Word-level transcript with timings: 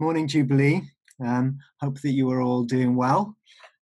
Morning, 0.00 0.28
Jubilee. 0.28 0.82
Um, 1.20 1.58
hope 1.80 2.00
that 2.02 2.12
you 2.12 2.30
are 2.30 2.40
all 2.40 2.62
doing 2.62 2.94
well. 2.94 3.36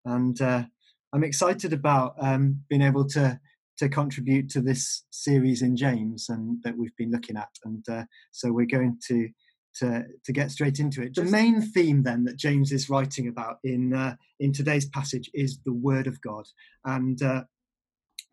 And 0.06 0.42
uh, 0.42 0.64
I'm 1.12 1.26
excited 1.26 1.74
about 1.74 2.16
um, 2.22 2.62
being 2.70 2.82
able 2.82 3.06
to, 3.10 3.38
to 3.80 3.90
contribute 3.90 4.50
to 4.52 4.62
this 4.62 5.04
series 5.10 5.62
in 5.62 5.76
James 5.76 6.30
and 6.30 6.64
that 6.64 6.78
we've 6.78 6.96
been 6.96 7.12
looking 7.12 7.36
at. 7.36 7.50
And 7.66 7.84
uh, 7.90 8.04
so 8.32 8.54
we're 8.54 8.66
going 8.66 8.98
to, 9.10 9.28
to, 9.80 10.06
to 10.24 10.32
get 10.32 10.52
straight 10.52 10.80
into 10.80 11.02
it. 11.02 11.16
The 11.16 11.24
main 11.24 11.62
theme 11.62 12.04
then 12.04 12.24
that 12.24 12.38
James 12.38 12.72
is 12.72 12.90
writing 12.90 13.28
about 13.28 13.58
in, 13.66 13.94
uh, 13.94 14.16
in 14.40 14.54
today's 14.54 14.88
passage 14.88 15.30
is 15.34 15.60
the 15.66 15.74
Word 15.74 16.08
of 16.08 16.22
God. 16.22 16.46
And 16.86 17.22
uh, 17.22 17.44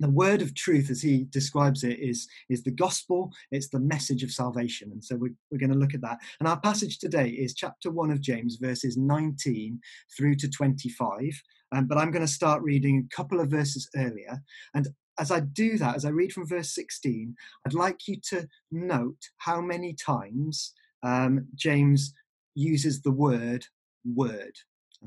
the 0.03 0.11
word 0.11 0.43
of 0.43 0.55
truth 0.55 0.91
as 0.91 1.03
he 1.03 1.27
describes 1.30 1.84
it 1.84 1.98
is 1.98 2.29
is 2.48 2.62
the 2.62 2.71
gospel. 2.71 3.32
It's 3.51 3.69
the 3.69 3.80
message 3.80 4.23
of 4.23 4.30
salvation. 4.30 4.91
And 4.93 5.02
so 5.02 5.16
we're, 5.16 5.34
we're 5.51 5.59
going 5.59 5.73
to 5.73 5.79
look 5.79 5.95
at 5.95 6.01
that. 6.02 6.19
And 6.41 6.48
our 6.48 6.61
passage 6.61 6.98
today 6.98 7.29
is 7.29 7.55
chapter 7.55 7.91
1 7.91 8.11
of 8.11 8.20
james 8.20 8.57
verses 8.61 8.96
19 8.96 9.80
through 10.16 10.34
to 10.37 10.48
25 10.48 11.43
um, 11.74 11.87
but 11.87 11.98
i'm 11.98 12.10
going 12.10 12.27
to 12.27 12.33
start 12.33 12.62
reading 12.62 13.07
a 13.07 13.16
couple 13.16 13.41
of 13.41 13.48
verses 13.48 13.88
earlier. 13.96 14.41
And 14.74 14.88
as 15.19 15.30
i 15.30 15.41
do 15.41 15.79
that 15.79 15.95
as 15.95 16.05
i 16.05 16.09
read 16.09 16.32
from 16.32 16.48
verse 16.48 16.74
16 16.74 17.34
i'd 17.66 17.74
like 17.74 18.09
you 18.09 18.16
to 18.30 18.48
note 18.71 19.19
how 19.38 19.60
many 19.60 19.95
times 19.95 20.73
um, 21.02 21.46
james 21.55 22.15
uses 22.55 23.02
the 23.02 23.10
word 23.10 23.66
word. 24.05 24.57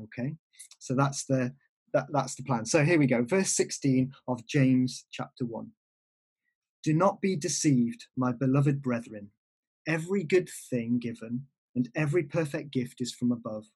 Okay? 0.02 0.34
So 0.78 0.94
that's 0.94 1.24
the 1.24 1.52
that, 1.92 2.06
that's 2.12 2.34
the 2.34 2.42
plan. 2.42 2.66
So 2.66 2.84
here 2.84 2.98
we 2.98 3.06
go. 3.06 3.22
Verse 3.22 3.50
16 3.50 4.12
of 4.28 4.46
James 4.46 5.06
chapter 5.10 5.44
1. 5.44 5.70
Do 6.82 6.94
not 6.94 7.20
be 7.20 7.36
deceived, 7.36 8.06
my 8.16 8.32
beloved 8.32 8.82
brethren. 8.82 9.30
Every 9.88 10.22
good 10.22 10.48
thing 10.70 10.98
given 10.98 11.46
and 11.74 11.88
every 11.94 12.22
perfect 12.22 12.72
gift 12.72 13.00
is 13.00 13.12
from 13.12 13.32
above, 13.32 13.66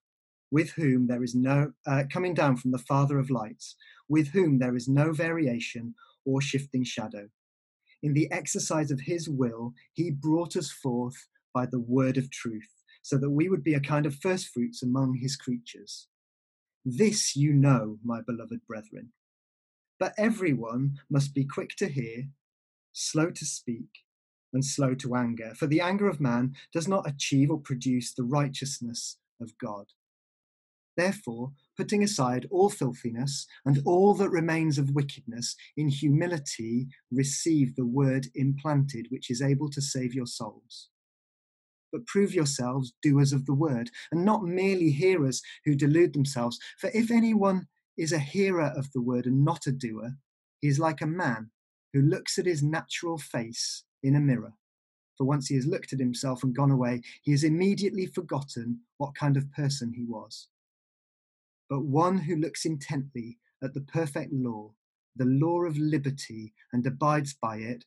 with 0.51 0.71
whom 0.71 1.07
there 1.07 1.23
is 1.23 1.35
no, 1.35 1.73
uh, 1.87 2.05
coming 2.11 2.35
down 2.35 2.57
from 2.57 2.71
the 2.71 2.79
Father 2.79 3.19
of 3.19 3.31
lights, 3.31 3.77
with 4.09 4.29
whom 4.29 4.59
there 4.59 4.75
is 4.75 4.89
no 4.89 5.13
variation 5.13 5.95
or 6.25 6.41
shifting 6.41 6.85
shadow. 6.85 7.29
In 8.03 8.15
the 8.15 8.31
exercise 8.33 8.91
of 8.91 9.01
his 9.01 9.29
will, 9.29 9.75
he 9.93 10.11
brought 10.11 10.57
us 10.57 10.71
forth 10.71 11.29
by 11.53 11.67
the 11.67 11.81
word 11.81 12.17
of 12.17 12.31
truth, 12.31 12.71
so 13.03 13.19
that 13.19 13.31
we 13.31 13.49
would 13.49 13.63
be 13.63 13.75
a 13.75 13.81
kind 13.81 14.07
of 14.07 14.15
firstfruits 14.15 14.83
among 14.83 15.15
his 15.15 15.37
creatures. 15.37 16.09
This 16.85 17.37
you 17.37 17.53
know, 17.53 17.99
my 18.03 18.21
beloved 18.23 18.67
brethren. 18.67 19.13
But 19.99 20.15
everyone 20.17 20.99
must 21.11 21.35
be 21.35 21.45
quick 21.45 21.77
to 21.77 21.89
hear, 21.89 22.31
slow 22.93 23.31
to 23.31 23.45
speak, 23.45 24.05
and 24.53 24.65
slow 24.65 24.95
to 24.95 25.15
anger, 25.15 25.53
for 25.55 25.67
the 25.67 25.81
anger 25.81 26.09
of 26.09 26.21
man 26.21 26.55
does 26.73 26.89
not 26.89 27.09
achieve 27.09 27.51
or 27.51 27.61
produce 27.61 28.15
the 28.15 28.25
righteousness 28.25 29.19
of 29.41 29.59
God. 29.59 29.87
Therefore, 30.97 31.53
putting 31.77 32.03
aside 32.03 32.47
all 32.51 32.71
filthiness 32.71 33.47
and 33.65 33.83
all 33.85 34.15
that 34.15 34.31
remains 34.31 34.79
of 34.79 34.91
wickedness, 34.91 35.57
in 35.77 35.89
humility 35.89 36.89
receive 37.11 37.77
the 37.77 37.87
word 37.87 38.29
implanted, 38.35 39.07
which 39.11 39.31
is 39.31 39.41
able 39.41 39.71
to 39.71 39.81
save 39.81 40.15
your 40.15 40.27
souls 40.27 40.89
but 41.93 42.07
prove 42.07 42.35
yourselves 42.35 42.93
doers 43.03 43.33
of 43.33 43.47
the 43.47 43.55
word, 43.55 43.91
and 44.13 44.25
not 44.25 44.45
merely 44.45 44.91
hearers 44.91 45.43
who 45.65 45.75
delude 45.75 46.13
themselves. 46.13 46.59
For 46.79 46.91
if 46.95 47.11
anyone 47.11 47.69
is 47.97 48.13
a 48.13 48.19
hearer 48.19 48.73
of 48.77 48.93
the 48.93 49.03
word 49.03 49.27
and 49.27 49.45
not 49.45 49.67
a 49.67 49.73
doer, 49.73 50.13
he 50.61 50.69
is 50.69 50.79
like 50.79 51.01
a 51.01 51.07
man 51.07 51.51
who 51.93 52.01
looks 52.01 52.39
at 52.39 52.47
his 52.47 52.63
natural 52.63 53.19
face 53.19 53.85
in 54.03 54.15
a 54.15 54.21
mirror. 54.21 54.55
For 55.17 55.25
once 55.25 55.49
he 55.49 55.57
has 55.57 55.67
looked 55.67 55.93
at 55.93 55.99
himself 55.99 56.43
and 56.43 56.55
gone 56.55 56.71
away, 56.71 57.03
he 57.23 57.33
has 57.33 57.45
immediately 57.45 58.07
forgotten 58.07 58.81
what 58.97 59.15
kind 59.15 59.37
of 59.37 59.53
person 59.53 59.93
he 59.95 60.05
was. 60.05 60.49
But 61.69 61.85
one 61.85 62.19
who 62.19 62.37
looks 62.37 62.65
intently 62.65 63.39
at 63.63 63.75
the 63.75 63.83
perfect 63.83 64.33
law, 64.33 64.73
the 65.15 65.27
law 65.27 65.65
of 65.65 65.77
liberty, 65.77 66.55
and 66.73 66.87
abides 66.87 67.35
by 67.35 67.59
it, 67.59 67.85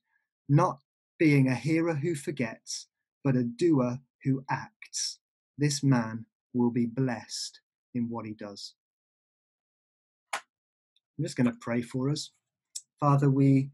not 0.48 0.80
being 1.18 1.48
a 1.48 1.56
hearer 1.56 1.96
who 1.96 2.16
forgets, 2.16 2.88
but 3.24 3.36
a 3.36 3.44
doer 3.44 4.00
who 4.24 4.44
acts. 4.50 5.20
This 5.58 5.84
man 5.84 6.26
will 6.54 6.72
be 6.72 6.86
blessed 6.86 7.60
in 7.94 8.10
what 8.10 8.26
he 8.26 8.34
does. 8.34 8.74
I'm 10.34 11.24
just 11.24 11.38
going 11.38 11.52
to 11.52 11.58
pray 11.62 11.82
for 11.82 12.10
us. 12.10 12.32
Father, 13.00 13.30
we 13.30 13.70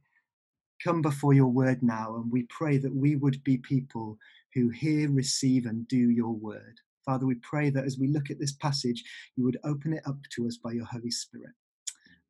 come 0.83 1.01
before 1.01 1.33
your 1.33 1.47
word 1.47 1.81
now 1.83 2.15
and 2.15 2.31
we 2.31 2.43
pray 2.49 2.77
that 2.77 2.93
we 2.93 3.15
would 3.15 3.43
be 3.43 3.57
people 3.57 4.17
who 4.53 4.69
hear, 4.69 5.09
receive, 5.09 5.65
and 5.65 5.87
do 5.87 6.09
your 6.09 6.33
word. 6.33 6.79
Father, 7.05 7.25
we 7.25 7.35
pray 7.35 7.69
that 7.69 7.85
as 7.85 7.97
we 7.97 8.07
look 8.07 8.29
at 8.29 8.39
this 8.39 8.53
passage, 8.53 9.03
you 9.35 9.43
would 9.43 9.57
open 9.63 9.93
it 9.93 10.03
up 10.05 10.17
to 10.35 10.47
us 10.47 10.57
by 10.57 10.71
your 10.71 10.85
Holy 10.85 11.11
Spirit 11.11 11.53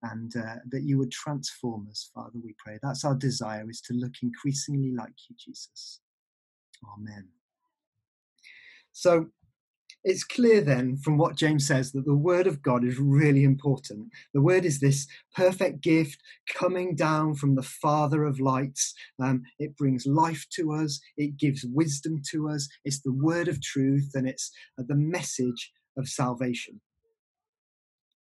and 0.03 0.35
uh, 0.37 0.55
that 0.69 0.83
you 0.83 0.97
would 0.97 1.11
transform 1.11 1.87
us, 1.89 2.09
Father, 2.13 2.39
we 2.41 2.55
pray. 2.57 2.79
That's 2.81 3.03
our 3.03 3.15
desire, 3.15 3.69
is 3.69 3.81
to 3.81 3.93
look 3.93 4.13
increasingly 4.23 4.93
like 4.95 5.13
you, 5.29 5.35
Jesus. 5.37 5.99
Amen. 6.83 7.29
So 8.91 9.27
it's 10.03 10.23
clear 10.23 10.61
then 10.61 10.97
from 10.97 11.17
what 11.17 11.35
James 11.35 11.67
says 11.67 11.91
that 11.91 12.05
the 12.05 12.15
word 12.15 12.47
of 12.47 12.61
God 12.61 12.85
is 12.85 12.97
really 12.99 13.43
important. 13.43 14.07
The 14.33 14.41
word 14.41 14.63
is 14.63 14.79
this 14.79 15.07
perfect 15.35 15.81
gift 15.81 16.17
coming 16.47 16.95
down 16.95 17.35
from 17.35 17.55
the 17.55 17.63
Father 17.63 18.23
of 18.23 18.39
lights. 18.39 18.93
Um, 19.21 19.43
it 19.57 19.75
brings 19.75 20.05
life 20.05 20.45
to 20.53 20.73
us, 20.73 21.01
it 21.17 21.37
gives 21.37 21.65
wisdom 21.65 22.21
to 22.31 22.49
us. 22.49 22.69
It's 22.85 23.01
the 23.01 23.13
word 23.13 23.47
of 23.49 23.61
truth 23.61 24.11
and 24.13 24.27
it's 24.27 24.51
uh, 24.79 24.83
the 24.87 24.95
message 24.95 25.71
of 25.97 26.07
salvation. 26.07 26.79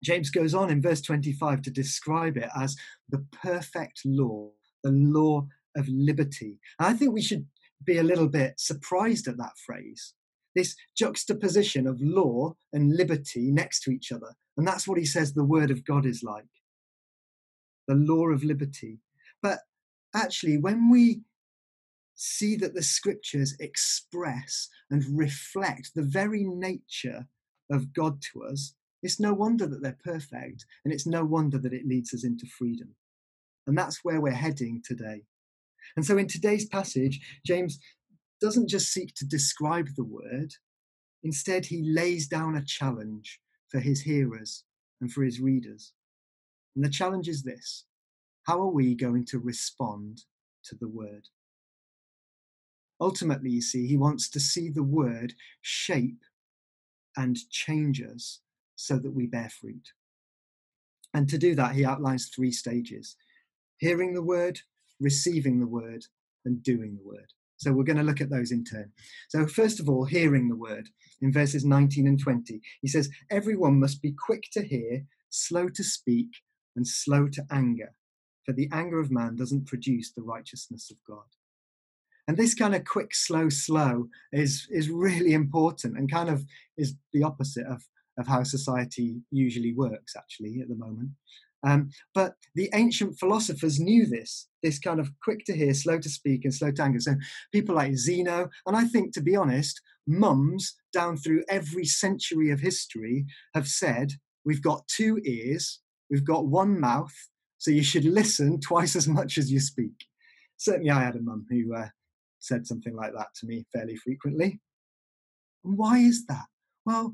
James 0.03 0.31
goes 0.31 0.55
on 0.55 0.71
in 0.71 0.81
verse 0.81 1.00
25 1.00 1.62
to 1.62 1.71
describe 1.71 2.37
it 2.37 2.49
as 2.59 2.77
the 3.09 3.25
perfect 3.33 4.00
law, 4.05 4.50
the 4.83 4.91
law 4.91 5.47
of 5.77 5.89
liberty. 5.89 6.59
And 6.78 6.89
I 6.89 6.93
think 6.95 7.12
we 7.12 7.22
should 7.22 7.47
be 7.85 7.99
a 7.99 8.03
little 8.03 8.29
bit 8.29 8.55
surprised 8.59 9.29
at 9.29 9.39
that 9.39 9.57
phrase. 9.65 10.15
This 10.55 10.75
juxtaposition 10.97 11.87
of 11.87 12.01
law 12.01 12.55
and 12.73 12.97
liberty 12.97 13.51
next 13.51 13.81
to 13.83 13.91
each 13.91 14.11
other. 14.11 14.35
And 14.57 14.67
that's 14.67 14.89
what 14.89 14.99
he 14.99 15.05
says 15.05 15.33
the 15.33 15.45
word 15.45 15.71
of 15.71 15.85
God 15.85 16.07
is 16.07 16.23
like 16.23 16.47
the 17.87 17.95
law 17.95 18.29
of 18.29 18.43
liberty. 18.43 18.99
But 19.43 19.61
actually, 20.15 20.59
when 20.59 20.91
we 20.91 21.21
see 22.15 22.57
that 22.57 22.75
the 22.75 22.83
scriptures 22.83 23.55
express 23.61 24.69
and 24.91 25.05
reflect 25.17 25.91
the 25.95 26.03
very 26.03 26.45
nature 26.45 27.27
of 27.71 27.93
God 27.93 28.23
to 28.33 28.45
us, 28.45 28.75
it's 29.03 29.21
no 29.21 29.35
wonder 29.35 29.67
that 29.67 29.83
they're 29.83 29.99
perfect, 30.03 30.65
and 30.85 30.93
it's 30.93 31.07
no 31.07 31.25
wonder 31.25 31.59
that 31.59 31.73
it 31.73 31.87
leads 31.87 32.15
us 32.15 32.25
into 32.25 32.47
freedom. 32.47 32.95
And 33.67 33.77
that's 33.77 34.01
where 34.03 34.21
we're 34.21 34.31
heading 34.33 34.83
today. 34.85 35.23
And 35.95 36.05
so 36.05 36.19
in 36.19 36.27
today's 36.27 36.67
passage, 36.67 37.21
James 37.45 37.79
doesn't 38.41 38.69
just 38.69 38.93
seek 38.93 39.15
to 39.15 39.27
describe 39.27 39.89
the 39.97 40.05
word, 40.05 40.53
instead, 41.23 41.67
he 41.67 41.83
lays 41.83 42.29
down 42.29 42.57
a 42.57 42.65
challenge 42.65 43.41
for 43.69 43.81
his 43.81 44.03
hearers 44.03 44.65
and 45.01 45.11
for 45.11 45.23
his 45.23 45.41
readers. 45.41 45.93
And 46.75 46.85
the 46.85 46.91
challenge 46.91 47.29
is 47.29 47.43
this 47.43 47.85
how 48.45 48.61
are 48.61 48.71
we 48.71 48.95
going 48.95 49.25
to 49.27 49.39
respond 49.39 50.23
to 50.65 50.77
the 50.77 50.89
word? 50.89 51.29
Ultimately, 53.01 53.51
you 53.51 53.63
see, 53.63 53.87
he 53.87 53.97
wants 53.97 54.31
to 54.31 54.41
see 54.41 54.71
the 54.71 54.83
word 54.83 55.35
shape 55.61 56.23
and 57.17 57.37
change 57.51 58.01
us 58.01 58.41
so 58.77 58.99
that 58.99 59.13
we 59.13 59.27
bear 59.27 59.51
fruit. 59.51 59.93
And 61.13 61.29
to 61.29 61.39
do 61.39 61.55
that, 61.55 61.75
he 61.75 61.85
outlines 61.85 62.29
three 62.29 62.53
stages 62.53 63.17
hearing 63.79 64.15
the 64.15 64.23
word, 64.23 64.61
receiving 65.01 65.61
the 65.61 65.67
word, 65.67 66.05
and 66.45 66.62
doing 66.62 66.97
the 66.97 67.07
word. 67.07 67.33
So 67.59 67.73
we're 67.73 67.84
going 67.84 67.97
to 67.97 68.03
look 68.03 68.21
at 68.21 68.31
those 68.31 68.53
in 68.53 68.65
turn. 68.65 68.93
So, 69.29 69.47
first 69.47 69.81
of 69.81 69.89
all, 69.89 70.05
hearing 70.05 70.49
the 70.49 70.57
word 70.57 70.89
in 71.23 71.33
verses 71.33 71.65
19 71.65 72.07
and 72.07 72.21
20. 72.21 72.60
He 72.83 72.89
says, 72.89 73.09
Everyone 73.31 73.81
must 73.81 74.03
be 74.03 74.13
quick 74.13 74.45
to 74.53 74.63
hear, 74.63 75.04
slow 75.31 75.69
to 75.71 75.83
speak, 75.83 76.28
and 76.77 76.87
slow 76.87 77.28
to 77.28 77.47
anger, 77.51 77.95
for 78.45 78.53
the 78.53 78.69
anger 78.72 79.01
of 79.01 79.10
man 79.10 79.37
doesn't 79.37 79.66
produce 79.66 80.13
the 80.13 80.22
righteousness 80.22 80.91
of 80.91 80.98
God. 81.09 81.25
And 82.28 82.37
this 82.37 82.54
kind 82.54 82.75
of 82.75 82.84
quick, 82.84 83.15
slow, 83.15 83.48
slow 83.48 84.09
is, 84.33 84.66
is 84.71 84.91
really 84.91 85.33
important 85.33 85.97
and 85.97 86.10
kind 86.10 86.28
of 86.28 86.45
is 86.77 86.95
the 87.13 87.22
opposite 87.22 87.66
of, 87.66 87.83
of 88.19 88.27
how 88.27 88.43
society 88.43 89.21
usually 89.31 89.72
works, 89.72 90.15
actually, 90.16 90.59
at 90.60 90.69
the 90.69 90.75
moment. 90.75 91.10
Um, 91.65 91.91
but 92.15 92.35
the 92.55 92.71
ancient 92.75 93.19
philosophers 93.19 93.81
knew 93.81 94.07
this, 94.07 94.49
this 94.63 94.79
kind 94.79 95.01
of 95.01 95.11
quick 95.23 95.45
to 95.47 95.57
hear, 95.57 95.75
slow 95.75 95.99
to 95.99 96.09
speak, 96.09 96.45
and 96.45 96.55
slow 96.55 96.71
to 96.71 96.83
anger. 96.83 97.01
So 97.01 97.15
people 97.53 97.75
like 97.75 97.97
Zeno, 97.97 98.49
and 98.67 98.77
I 98.77 98.85
think, 98.85 99.13
to 99.15 99.23
be 99.23 99.37
honest, 99.37 99.81
mums 100.07 100.75
down 100.93 101.17
through 101.17 101.45
every 101.49 101.85
century 101.85 102.51
of 102.51 102.61
history 102.61 103.27
have 103.55 103.67
said, 103.67 104.13
we've 104.45 104.63
got 104.63 104.87
two 104.89 105.21
ears, 105.25 105.81
we've 106.11 106.25
got 106.25 106.47
one 106.47 106.79
mouth, 106.81 107.15
so 107.59 107.71
you 107.71 107.83
should 107.83 108.05
listen 108.05 108.61
twice 108.67 108.97
as 108.97 109.09
much 109.09 109.39
as 109.39 109.51
you 109.51 109.61
speak. 109.61 110.07
Certainly, 110.59 110.91
I 110.91 111.03
had 111.03 111.17
a 111.17 111.21
mum 111.21 111.47
who 111.51 111.75
uh, 111.75 111.89
said 112.39 112.67
something 112.67 112.95
like 112.95 113.13
that 113.13 113.29
to 113.41 113.47
me 113.47 113.67
fairly 113.75 113.97
frequently. 113.97 114.61
And 115.65 115.77
why 115.77 115.99
is 115.99 116.25
that? 116.27 116.47
Well, 116.87 117.13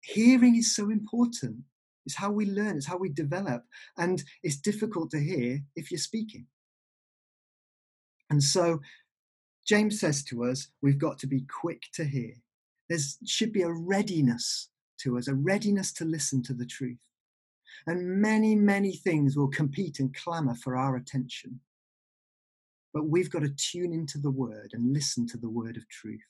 hearing 0.00 0.56
is 0.56 0.74
so 0.74 0.88
important. 0.90 1.56
It's 2.08 2.16
how 2.16 2.30
we 2.30 2.46
learn, 2.46 2.78
it's 2.78 2.86
how 2.86 2.96
we 2.96 3.10
develop. 3.10 3.64
And 3.98 4.24
it's 4.42 4.56
difficult 4.56 5.10
to 5.10 5.20
hear 5.20 5.60
if 5.76 5.90
you're 5.90 5.98
speaking. 5.98 6.46
And 8.30 8.42
so 8.42 8.80
James 9.66 10.00
says 10.00 10.24
to 10.24 10.44
us, 10.44 10.68
we've 10.80 10.96
got 10.96 11.18
to 11.18 11.26
be 11.26 11.42
quick 11.60 11.82
to 11.92 12.04
hear. 12.04 12.32
There 12.88 12.98
should 13.26 13.52
be 13.52 13.60
a 13.60 13.70
readiness 13.70 14.70
to 15.00 15.18
us, 15.18 15.28
a 15.28 15.34
readiness 15.34 15.92
to 15.94 16.06
listen 16.06 16.42
to 16.44 16.54
the 16.54 16.64
truth. 16.64 16.96
And 17.86 18.22
many, 18.22 18.54
many 18.54 18.92
things 18.92 19.36
will 19.36 19.48
compete 19.48 20.00
and 20.00 20.16
clamour 20.16 20.54
for 20.54 20.78
our 20.78 20.96
attention. 20.96 21.60
But 22.94 23.10
we've 23.10 23.30
got 23.30 23.42
to 23.42 23.50
tune 23.50 23.92
into 23.92 24.16
the 24.16 24.30
word 24.30 24.70
and 24.72 24.94
listen 24.94 25.26
to 25.26 25.36
the 25.36 25.50
word 25.50 25.76
of 25.76 25.86
truth. 25.90 26.24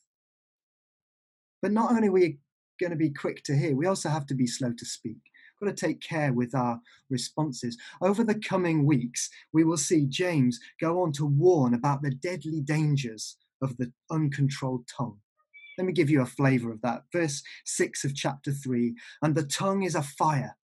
But 1.63 1.71
not 1.71 1.93
only 1.93 2.09
are 2.09 2.13
we 2.13 2.39
going 2.81 2.91
to 2.91 2.97
be 2.97 3.11
quick 3.11 3.43
to 3.45 3.57
hear, 3.57 3.75
we 3.75 3.87
also 3.87 4.09
have 4.09 4.27
to 4.27 4.35
be 4.35 4.47
slow 4.47 4.73
to 4.73 4.85
speak. 4.85 5.19
Got 5.61 5.77
to 5.77 5.87
take 5.87 6.01
care 6.01 6.33
with 6.33 6.55
our 6.55 6.81
responses. 7.11 7.77
Over 8.01 8.23
the 8.23 8.39
coming 8.39 8.87
weeks, 8.87 9.29
we 9.53 9.65
will 9.65 9.77
see 9.77 10.07
James 10.07 10.61
go 10.81 11.03
on 11.03 11.13
to 11.13 11.27
warn 11.27 11.75
about 11.75 12.03
the 12.03 12.11
deadly 12.11 12.61
dangers 12.61 13.37
of 13.61 13.77
the 13.77 13.93
uncontrolled 14.11 14.87
tongue. 14.87 15.19
Let 15.77 15.87
me 15.87 15.93
give 15.93 16.11
you 16.11 16.23
a 16.23 16.27
flavour 16.27 16.71
of 16.71 16.81
that. 16.83 17.03
Verse 17.13 17.43
6 17.65 18.05
of 18.05 18.15
chapter 18.15 18.53
3 18.53 18.95
And 19.23 19.35
the 19.35 19.45
tongue 19.45 19.83
is 19.83 19.95
a 19.95 20.03
fire, 20.03 20.57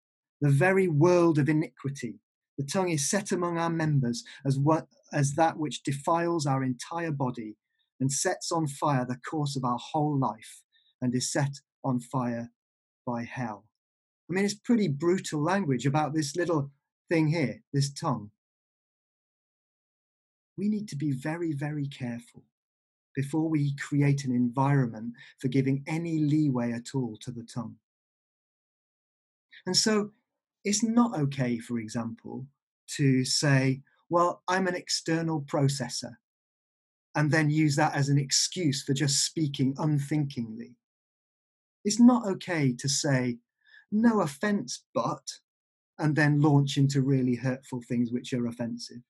the 0.41 0.51
very 0.51 0.89
world 0.89 1.39
of 1.39 1.49
iniquity. 1.49 2.21
The 2.59 2.65
tongue 2.65 2.91
is 2.91 3.09
set 3.09 3.33
among 3.33 3.59
our 3.59 3.71
members 3.71 4.23
as, 4.45 4.59
what, 4.59 4.87
as 5.13 5.35
that 5.35 5.59
which 5.59 5.83
defiles 5.83 6.47
our 6.47 6.63
entire 6.63 7.13
body 7.13 7.57
and 7.99 8.13
sets 8.13 8.53
on 8.53 8.67
fire 8.67 9.07
the 9.07 9.17
course 9.17 9.57
of 9.57 9.65
our 9.65 9.79
whole 9.79 10.19
life 10.19 10.63
and 11.01 11.15
is 11.15 11.33
set 11.33 11.53
on 11.85 12.01
fire 12.01 12.51
by 13.07 13.25
hell. 13.25 13.65
I 14.33 14.35
mean, 14.35 14.47
it's 14.47 14.55
pretty 14.55 14.89
brutal 14.89 15.43
language 15.43 15.85
about 15.85 16.15
this 16.15 16.37
little 16.37 16.71
thing 17.11 17.29
here, 17.29 17.61
this 17.75 17.93
tongue. 17.93 18.31
We 20.57 20.71
need 20.71 20.89
to 20.89 20.97
be 20.97 21.13
very, 21.13 21.53
very 21.53 21.87
careful 21.87 22.43
before 23.15 23.51
we 23.51 23.77
create 23.77 24.25
an 24.25 24.35
environment 24.35 25.13
for 25.39 25.49
giving 25.49 25.85
any 25.87 26.21
leeway 26.21 26.73
at 26.73 26.95
all 26.95 27.19
to 27.21 27.31
the 27.31 27.43
tongue. 27.43 27.77
And 29.67 29.77
so 29.77 30.13
it's 30.65 30.83
not 30.83 31.15
okay, 31.15 31.59
for 31.59 31.79
example, 31.79 32.47
to 32.97 33.27
say, 33.27 33.83
well, 34.09 34.43
I'm 34.49 34.67
an 34.67 34.75
external 34.75 35.43
processor, 35.43 36.17
and 37.15 37.31
then 37.31 37.51
use 37.51 37.77
that 37.77 37.95
as 37.95 38.09
an 38.09 38.17
excuse 38.17 38.83
for 38.83 38.95
just 38.95 39.27
speaking 39.27 39.75
unthinkingly. 39.77 40.77
It's 41.85 42.01
not 42.01 42.27
okay 42.27 42.73
to 42.73 42.89
say, 42.89 43.37
no 43.93 44.21
offense, 44.21 44.85
but, 44.95 45.27
and 45.99 46.17
then 46.17 46.41
launch 46.41 46.77
into 46.77 47.03
really 47.03 47.37
hurtful 47.37 47.83
things 47.87 48.11
which 48.11 48.33
are 48.33 48.47
offensive. 48.47 49.03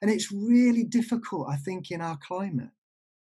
And 0.00 0.10
it's 0.10 0.32
really 0.32 0.84
difficult, 0.84 1.48
I 1.48 1.56
think, 1.56 1.90
in 1.90 2.00
our 2.00 2.18
climate 2.22 2.70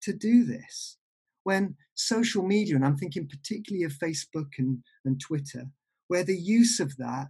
to 0.04 0.14
do 0.14 0.46
this 0.46 0.98
when 1.44 1.76
social 1.96 2.44
media, 2.44 2.76
and 2.76 2.86
I'm 2.86 2.98
thinking 2.98 3.28
particularly 3.28 3.84
of 3.84 3.94
Facebook 3.94 4.50
and, 4.58 4.84
and 5.06 5.20
Twitter, 5.20 5.66
where 6.08 6.24
the 6.24 6.38
use 6.38 6.80
of 6.80 6.96
that 6.98 7.30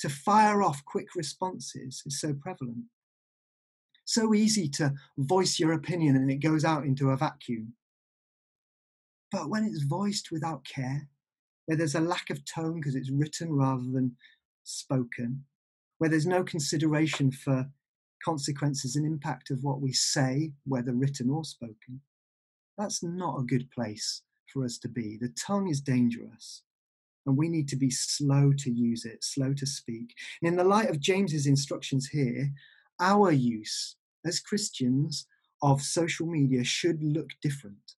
to 0.00 0.08
fire 0.08 0.62
off 0.62 0.84
quick 0.84 1.14
responses 1.14 2.02
is 2.06 2.20
so 2.20 2.34
prevalent. 2.34 2.84
So 4.04 4.34
easy 4.34 4.68
to 4.70 4.94
voice 5.18 5.60
your 5.60 5.72
opinion 5.72 6.16
and 6.16 6.30
it 6.30 6.36
goes 6.36 6.64
out 6.64 6.84
into 6.84 7.10
a 7.10 7.16
vacuum. 7.16 7.74
But 9.30 9.48
when 9.48 9.64
it's 9.64 9.84
voiced 9.84 10.32
without 10.32 10.64
care, 10.64 11.08
where 11.66 11.76
there's 11.76 11.94
a 11.94 12.00
lack 12.00 12.30
of 12.30 12.44
tone 12.44 12.80
because 12.80 12.94
it's 12.94 13.10
written 13.10 13.52
rather 13.52 13.84
than 13.92 14.16
spoken, 14.64 15.44
where 15.98 16.10
there's 16.10 16.26
no 16.26 16.42
consideration 16.42 17.30
for 17.30 17.68
consequences 18.24 18.96
and 18.96 19.06
impact 19.06 19.50
of 19.50 19.62
what 19.62 19.80
we 19.80 19.92
say, 19.92 20.52
whether 20.64 20.92
written 20.92 21.30
or 21.30 21.44
spoken, 21.44 22.00
that's 22.76 23.02
not 23.02 23.38
a 23.38 23.44
good 23.44 23.70
place 23.70 24.22
for 24.52 24.64
us 24.64 24.78
to 24.78 24.88
be. 24.88 25.16
The 25.20 25.32
tongue 25.38 25.68
is 25.68 25.80
dangerous 25.80 26.62
and 27.26 27.36
we 27.36 27.48
need 27.48 27.68
to 27.68 27.76
be 27.76 27.90
slow 27.90 28.52
to 28.58 28.70
use 28.70 29.04
it, 29.04 29.22
slow 29.22 29.52
to 29.54 29.66
speak. 29.66 30.14
And 30.40 30.48
in 30.48 30.56
the 30.56 30.64
light 30.64 30.88
of 30.88 31.00
James's 31.00 31.46
instructions 31.46 32.08
here, 32.08 32.50
our 32.98 33.30
use 33.30 33.96
as 34.24 34.40
Christians 34.40 35.26
of 35.62 35.82
social 35.82 36.26
media 36.26 36.64
should 36.64 37.02
look 37.02 37.30
different 37.42 37.94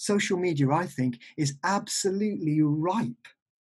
social 0.00 0.38
media, 0.38 0.70
I 0.70 0.86
think, 0.86 1.18
is 1.36 1.58
absolutely 1.62 2.62
ripe 2.62 3.28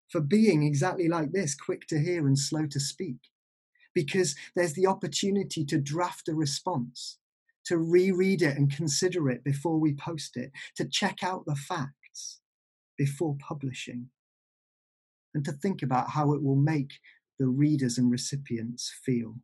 for 0.08 0.22
being 0.22 0.64
exactly 0.64 1.08
like 1.08 1.32
this 1.32 1.56
quick 1.56 1.88
to 1.88 2.00
hear 2.00 2.28
and 2.28 2.38
slow 2.38 2.68
to 2.68 2.80
speak. 2.80 3.18
Because 3.96 4.36
there's 4.56 4.74
the 4.74 4.88
opportunity 4.88 5.66
to 5.66 5.80
draft 5.80 6.30
a 6.30 6.36
response, 6.36 7.18
to 7.66 7.78
reread 7.78 8.42
it 8.42 8.56
and 8.56 8.72
consider 8.72 9.30
it 9.30 9.44
before 9.44 9.80
we 9.80 9.94
post 9.94 10.38
it, 10.38 10.52
to 10.76 10.86
check 10.86 11.24
out 11.24 11.46
the 11.46 11.56
facts 11.56 12.40
before 12.98 13.36
publishing, 13.40 14.10
and 15.34 15.44
to 15.44 15.52
think 15.52 15.82
about 15.82 16.12
how 16.12 16.34
it 16.34 16.44
will 16.44 16.56
make 16.56 16.94
the 17.40 17.48
readers 17.48 17.98
and 17.98 18.12
recipients 18.12 18.94
feel. 19.04 19.36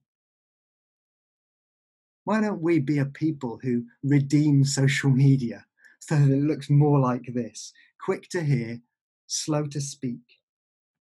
Why 2.23 2.41
don't 2.41 2.61
we 2.61 2.79
be 2.79 2.99
a 2.99 3.05
people 3.05 3.59
who 3.63 3.85
redeem 4.03 4.63
social 4.63 5.09
media 5.09 5.66
so 5.99 6.15
that 6.15 6.31
it 6.31 6.43
looks 6.43 6.69
more 6.69 6.99
like 6.99 7.33
this 7.33 7.73
quick 7.99 8.29
to 8.29 8.41
hear, 8.41 8.79
slow 9.25 9.65
to 9.67 9.81
speak, 9.81 10.21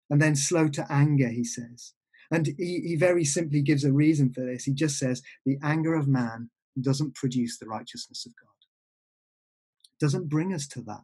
and 0.10 0.22
then 0.22 0.36
slow 0.36 0.68
to 0.70 0.86
anger, 0.90 1.28
he 1.28 1.44
says. 1.44 1.94
And 2.32 2.48
he, 2.58 2.82
he 2.86 2.96
very 2.96 3.26
simply 3.26 3.62
gives 3.62 3.84
a 3.84 3.92
reason 3.92 4.32
for 4.32 4.42
this. 4.42 4.64
He 4.64 4.74
just 4.74 4.98
says, 4.98 5.22
the 5.46 5.58
anger 5.62 5.96
of 5.96 6.08
man 6.08 6.50
doesn't 6.80 7.16
produce 7.16 7.58
the 7.58 7.68
righteousness 7.68 8.26
of 8.26 8.34
God, 8.40 10.00
doesn't 10.00 10.30
bring 10.30 10.54
us 10.54 10.68
to 10.70 10.82
that. 10.82 11.04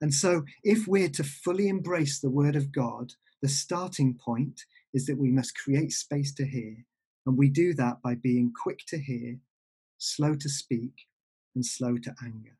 And 0.00 0.14
so, 0.14 0.44
if 0.62 0.86
we're 0.86 1.08
to 1.08 1.24
fully 1.24 1.68
embrace 1.68 2.20
the 2.20 2.30
word 2.30 2.54
of 2.54 2.70
God, 2.70 3.14
the 3.42 3.48
starting 3.48 4.14
point 4.14 4.62
is 4.94 5.06
that 5.06 5.18
we 5.18 5.30
must 5.30 5.56
create 5.56 5.92
space 5.92 6.32
to 6.34 6.46
hear. 6.46 6.84
And 7.26 7.36
we 7.36 7.48
do 7.48 7.74
that 7.74 8.00
by 8.02 8.14
being 8.14 8.52
quick 8.52 8.80
to 8.88 8.98
hear, 8.98 9.38
slow 9.98 10.34
to 10.36 10.48
speak, 10.48 11.07
and 11.58 11.66
slow 11.66 11.98
to 11.98 12.14
anger. 12.22 12.56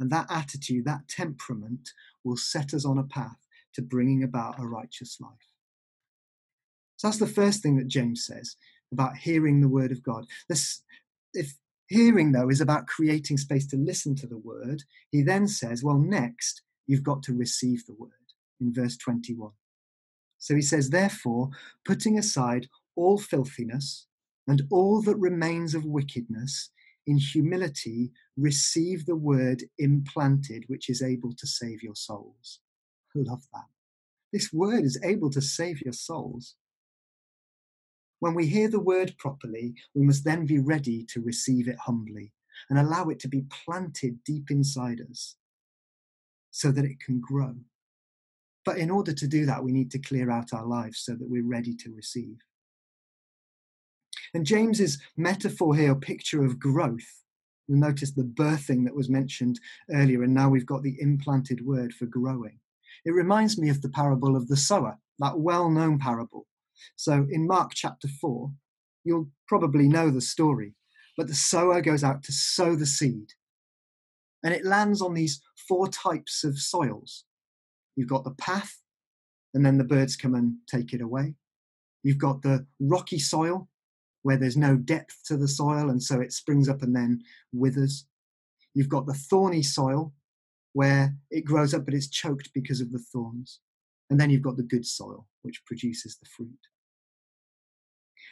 And 0.00 0.10
that 0.10 0.26
attitude, 0.28 0.84
that 0.84 1.06
temperament, 1.06 1.90
will 2.24 2.36
set 2.36 2.74
us 2.74 2.84
on 2.84 2.98
a 2.98 3.04
path 3.04 3.46
to 3.74 3.82
bringing 3.82 4.24
about 4.24 4.58
a 4.58 4.66
righteous 4.66 5.18
life. 5.20 5.52
So 6.96 7.06
that's 7.06 7.20
the 7.20 7.26
first 7.28 7.62
thing 7.62 7.76
that 7.76 7.86
James 7.86 8.26
says 8.26 8.56
about 8.92 9.16
hearing 9.16 9.60
the 9.60 9.68
word 9.68 9.92
of 9.92 10.02
God. 10.02 10.26
This, 10.48 10.82
if 11.34 11.54
hearing, 11.86 12.32
though, 12.32 12.48
is 12.48 12.60
about 12.60 12.88
creating 12.88 13.38
space 13.38 13.64
to 13.68 13.76
listen 13.76 14.16
to 14.16 14.26
the 14.26 14.38
word, 14.38 14.82
he 15.12 15.22
then 15.22 15.46
says, 15.46 15.84
well, 15.84 15.98
next, 15.98 16.62
you've 16.88 17.04
got 17.04 17.22
to 17.22 17.32
receive 17.32 17.86
the 17.86 17.94
word 17.94 18.10
in 18.60 18.74
verse 18.74 18.96
21. 18.96 19.52
So 20.38 20.56
he 20.56 20.62
says, 20.62 20.90
therefore, 20.90 21.50
putting 21.84 22.18
aside 22.18 22.68
all 22.96 23.18
filthiness 23.18 24.08
and 24.48 24.62
all 24.68 25.00
that 25.02 25.16
remains 25.16 25.76
of 25.76 25.84
wickedness, 25.84 26.70
in 27.06 27.16
humility 27.16 28.12
receive 28.36 29.06
the 29.06 29.16
word 29.16 29.64
implanted, 29.78 30.64
which 30.68 30.88
is 30.88 31.02
able 31.02 31.32
to 31.34 31.46
save 31.46 31.82
your 31.82 31.94
souls. 31.94 32.60
I 33.16 33.20
love 33.20 33.42
that. 33.52 33.66
This 34.32 34.52
word 34.52 34.84
is 34.84 34.98
able 35.04 35.30
to 35.30 35.40
save 35.40 35.82
your 35.82 35.92
souls. 35.92 36.54
When 38.20 38.34
we 38.34 38.46
hear 38.46 38.68
the 38.68 38.80
word 38.80 39.14
properly, 39.18 39.74
we 39.94 40.04
must 40.04 40.24
then 40.24 40.46
be 40.46 40.58
ready 40.58 41.04
to 41.12 41.20
receive 41.20 41.68
it 41.68 41.76
humbly 41.78 42.32
and 42.70 42.78
allow 42.78 43.08
it 43.08 43.18
to 43.20 43.28
be 43.28 43.44
planted 43.50 44.22
deep 44.24 44.50
inside 44.50 45.00
us 45.10 45.36
so 46.50 46.70
that 46.70 46.84
it 46.84 47.00
can 47.00 47.20
grow. 47.20 47.56
But 48.64 48.78
in 48.78 48.90
order 48.90 49.12
to 49.12 49.26
do 49.26 49.44
that, 49.46 49.64
we 49.64 49.72
need 49.72 49.90
to 49.90 49.98
clear 49.98 50.30
out 50.30 50.52
our 50.52 50.64
lives 50.64 51.00
so 51.00 51.12
that 51.12 51.28
we're 51.28 51.46
ready 51.46 51.74
to 51.76 51.92
receive. 51.92 52.38
And 54.34 54.46
James's 54.46 54.98
metaphor 55.16 55.74
here, 55.74 55.94
picture 55.94 56.44
of 56.44 56.58
growth, 56.58 57.22
you'll 57.68 57.78
notice 57.78 58.12
the 58.12 58.24
birthing 58.24 58.84
that 58.84 58.94
was 58.94 59.08
mentioned 59.08 59.60
earlier, 59.90 60.22
and 60.22 60.32
now 60.32 60.48
we've 60.48 60.66
got 60.66 60.82
the 60.82 60.96
implanted 61.00 61.64
word 61.64 61.92
for 61.92 62.06
growing. 62.06 62.58
It 63.04 63.12
reminds 63.12 63.58
me 63.58 63.68
of 63.68 63.82
the 63.82 63.90
parable 63.90 64.36
of 64.36 64.48
the 64.48 64.56
sower, 64.56 64.98
that 65.18 65.38
well 65.38 65.68
known 65.68 65.98
parable. 65.98 66.46
So 66.96 67.26
in 67.30 67.46
Mark 67.46 67.72
chapter 67.74 68.08
4, 68.08 68.50
you'll 69.04 69.28
probably 69.46 69.88
know 69.88 70.10
the 70.10 70.20
story, 70.20 70.74
but 71.16 71.28
the 71.28 71.34
sower 71.34 71.80
goes 71.80 72.02
out 72.02 72.22
to 72.24 72.32
sow 72.32 72.74
the 72.74 72.86
seed. 72.86 73.32
And 74.42 74.54
it 74.54 74.64
lands 74.64 75.02
on 75.02 75.14
these 75.14 75.40
four 75.68 75.88
types 75.88 76.42
of 76.42 76.58
soils. 76.58 77.24
You've 77.96 78.08
got 78.08 78.24
the 78.24 78.34
path, 78.34 78.78
and 79.54 79.64
then 79.64 79.78
the 79.78 79.84
birds 79.84 80.16
come 80.16 80.34
and 80.34 80.54
take 80.66 80.94
it 80.94 81.02
away. 81.02 81.34
You've 82.02 82.18
got 82.18 82.42
the 82.42 82.66
rocky 82.80 83.18
soil, 83.18 83.68
where 84.22 84.36
there's 84.36 84.56
no 84.56 84.76
depth 84.76 85.18
to 85.26 85.36
the 85.36 85.48
soil 85.48 85.90
and 85.90 86.02
so 86.02 86.20
it 86.20 86.32
springs 86.32 86.68
up 86.68 86.82
and 86.82 86.94
then 86.94 87.22
withers. 87.52 88.06
You've 88.74 88.88
got 88.88 89.06
the 89.06 89.14
thorny 89.14 89.62
soil 89.62 90.12
where 90.72 91.14
it 91.30 91.44
grows 91.44 91.74
up 91.74 91.84
but 91.84 91.94
it's 91.94 92.08
choked 92.08 92.50
because 92.54 92.80
of 92.80 92.92
the 92.92 92.98
thorns. 93.12 93.60
And 94.10 94.20
then 94.20 94.30
you've 94.30 94.42
got 94.42 94.56
the 94.56 94.62
good 94.62 94.86
soil, 94.86 95.26
which 95.42 95.64
produces 95.64 96.16
the 96.16 96.28
fruit. 96.28 96.50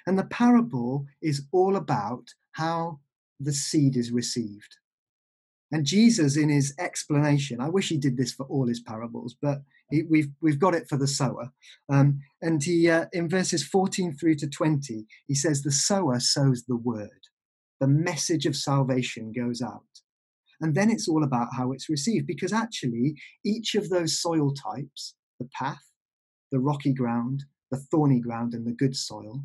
And 0.07 0.19
the 0.19 0.25
parable 0.25 1.07
is 1.23 1.47
all 1.53 1.77
about 1.77 2.29
how 2.53 3.01
the 3.39 3.53
seed 3.53 3.97
is 3.97 4.11
received. 4.11 4.77
And 5.73 5.87
Jesus, 5.87 6.37
in 6.37 6.49
his 6.49 6.75
explanation, 6.79 7.61
I 7.61 7.69
wish 7.69 7.89
he 7.89 7.97
did 7.97 8.17
this 8.17 8.33
for 8.33 8.45
all 8.47 8.67
his 8.67 8.81
parables, 8.81 9.37
but 9.41 9.63
he, 9.91 10.03
we've 10.03 10.29
we've 10.41 10.59
got 10.59 10.75
it 10.75 10.89
for 10.89 10.97
the 10.97 11.07
sower. 11.07 11.53
Um, 11.89 12.21
and 12.43 12.63
he, 12.63 12.89
uh, 12.89 13.07
in 13.13 13.29
verses 13.29 13.63
14 13.65 14.17
through 14.17 14.37
to 14.37 14.49
20, 14.49 15.07
he 15.27 15.35
says, 15.35 15.63
"The 15.63 15.73
sower 15.73 16.21
sows 16.21 16.65
the 16.65 16.77
word. 16.77 17.29
The 17.81 17.89
message 17.89 18.47
of 18.47 18.57
salvation 18.57 19.33
goes 19.33 19.63
out, 19.63 20.03
and 20.61 20.75
then 20.75 20.91
it's 20.91 21.09
all 21.09 21.25
about 21.25 21.49
how 21.57 21.73
it's 21.73 21.89
received. 21.89 22.27
Because 22.27 22.53
actually, 22.53 23.17
each 23.45 23.75
of 23.75 23.89
those 23.89 24.21
soil 24.21 24.53
types, 24.55 25.15
the 25.39 25.49
path, 25.55 25.85
the 26.53 26.61
rocky 26.61 26.93
ground, 26.93 27.45
the 27.71 27.79
thorny 27.79 28.21
ground, 28.21 28.55
and 28.55 28.67
the 28.67 28.73
good 28.73 28.97
soil, 28.97 29.45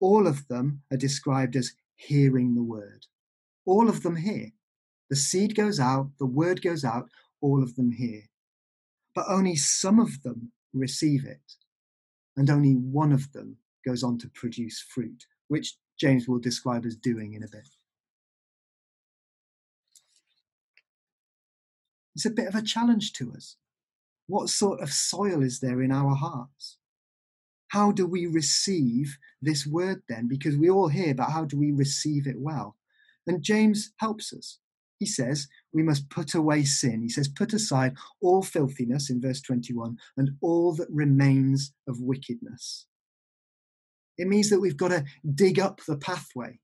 all 0.00 0.26
of 0.26 0.46
them 0.48 0.82
are 0.92 0.96
described 0.96 1.56
as 1.56 1.72
hearing 1.96 2.54
the 2.54 2.62
word. 2.62 3.06
All 3.66 3.88
of 3.88 4.02
them 4.02 4.16
hear. 4.16 4.50
The 5.10 5.16
seed 5.16 5.54
goes 5.54 5.78
out, 5.78 6.10
the 6.18 6.26
word 6.26 6.62
goes 6.62 6.84
out, 6.84 7.08
all 7.40 7.62
of 7.62 7.76
them 7.76 7.92
hear. 7.92 8.22
But 9.14 9.26
only 9.28 9.56
some 9.56 10.00
of 10.00 10.22
them 10.22 10.52
receive 10.72 11.24
it, 11.24 11.54
and 12.36 12.50
only 12.50 12.74
one 12.74 13.12
of 13.12 13.32
them 13.32 13.58
goes 13.86 14.02
on 14.02 14.18
to 14.18 14.28
produce 14.28 14.80
fruit, 14.80 15.26
which 15.48 15.76
James 15.98 16.26
will 16.26 16.40
describe 16.40 16.84
as 16.84 16.96
doing 16.96 17.34
in 17.34 17.42
a 17.42 17.48
bit. 17.48 17.68
It's 22.14 22.26
a 22.26 22.30
bit 22.30 22.48
of 22.48 22.54
a 22.54 22.62
challenge 22.62 23.12
to 23.14 23.32
us. 23.32 23.56
What 24.26 24.48
sort 24.48 24.80
of 24.80 24.92
soil 24.92 25.42
is 25.42 25.60
there 25.60 25.82
in 25.82 25.92
our 25.92 26.14
hearts? 26.14 26.78
How 27.68 27.92
do 27.92 28.06
we 28.06 28.26
receive 28.26 29.18
this 29.42 29.66
word 29.66 30.02
then? 30.08 30.28
Because 30.28 30.56
we 30.56 30.70
all 30.70 30.88
hear, 30.88 31.14
but 31.14 31.30
how 31.30 31.44
do 31.44 31.58
we 31.58 31.72
receive 31.72 32.26
it 32.26 32.38
well? 32.38 32.76
And 33.26 33.42
James 33.42 33.92
helps 33.96 34.32
us. 34.32 34.58
He 35.04 35.10
says 35.10 35.48
we 35.70 35.82
must 35.82 36.08
put 36.08 36.34
away 36.34 36.64
sin. 36.64 37.02
He 37.02 37.10
says, 37.10 37.28
put 37.28 37.52
aside 37.52 37.94
all 38.22 38.42
filthiness 38.42 39.10
in 39.10 39.20
verse 39.20 39.42
21 39.42 39.98
and 40.16 40.30
all 40.40 40.74
that 40.76 40.88
remains 40.90 41.74
of 41.86 42.00
wickedness. 42.00 42.86
It 44.16 44.28
means 44.28 44.48
that 44.48 44.60
we've 44.60 44.78
got 44.78 44.92
to 44.92 45.04
dig 45.34 45.60
up 45.60 45.82
the 45.86 45.98
pathway. 45.98 46.58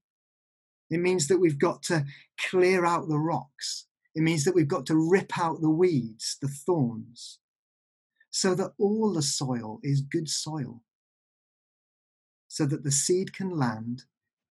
It 0.88 1.00
means 1.00 1.28
that 1.28 1.37
we've 1.37 1.59
got 1.59 1.82
to 1.82 2.06
clear 2.49 2.87
out 2.87 3.11
the 3.11 3.18
rocks. 3.18 3.85
It 4.14 4.23
means 4.23 4.44
that 4.44 4.54
we've 4.54 4.66
got 4.66 4.87
to 4.87 4.97
rip 4.97 5.38
out 5.38 5.61
the 5.61 5.68
weeds, 5.68 6.38
the 6.40 6.49
thorns, 6.49 7.40
so 8.30 8.54
that 8.54 8.73
all 8.78 9.12
the 9.12 9.20
soil 9.20 9.80
is 9.82 10.00
good 10.00 10.30
soil, 10.30 10.82
so 12.49 12.64
that 12.64 12.85
the 12.85 12.90
seed 12.90 13.35
can 13.35 13.50
land, 13.50 14.04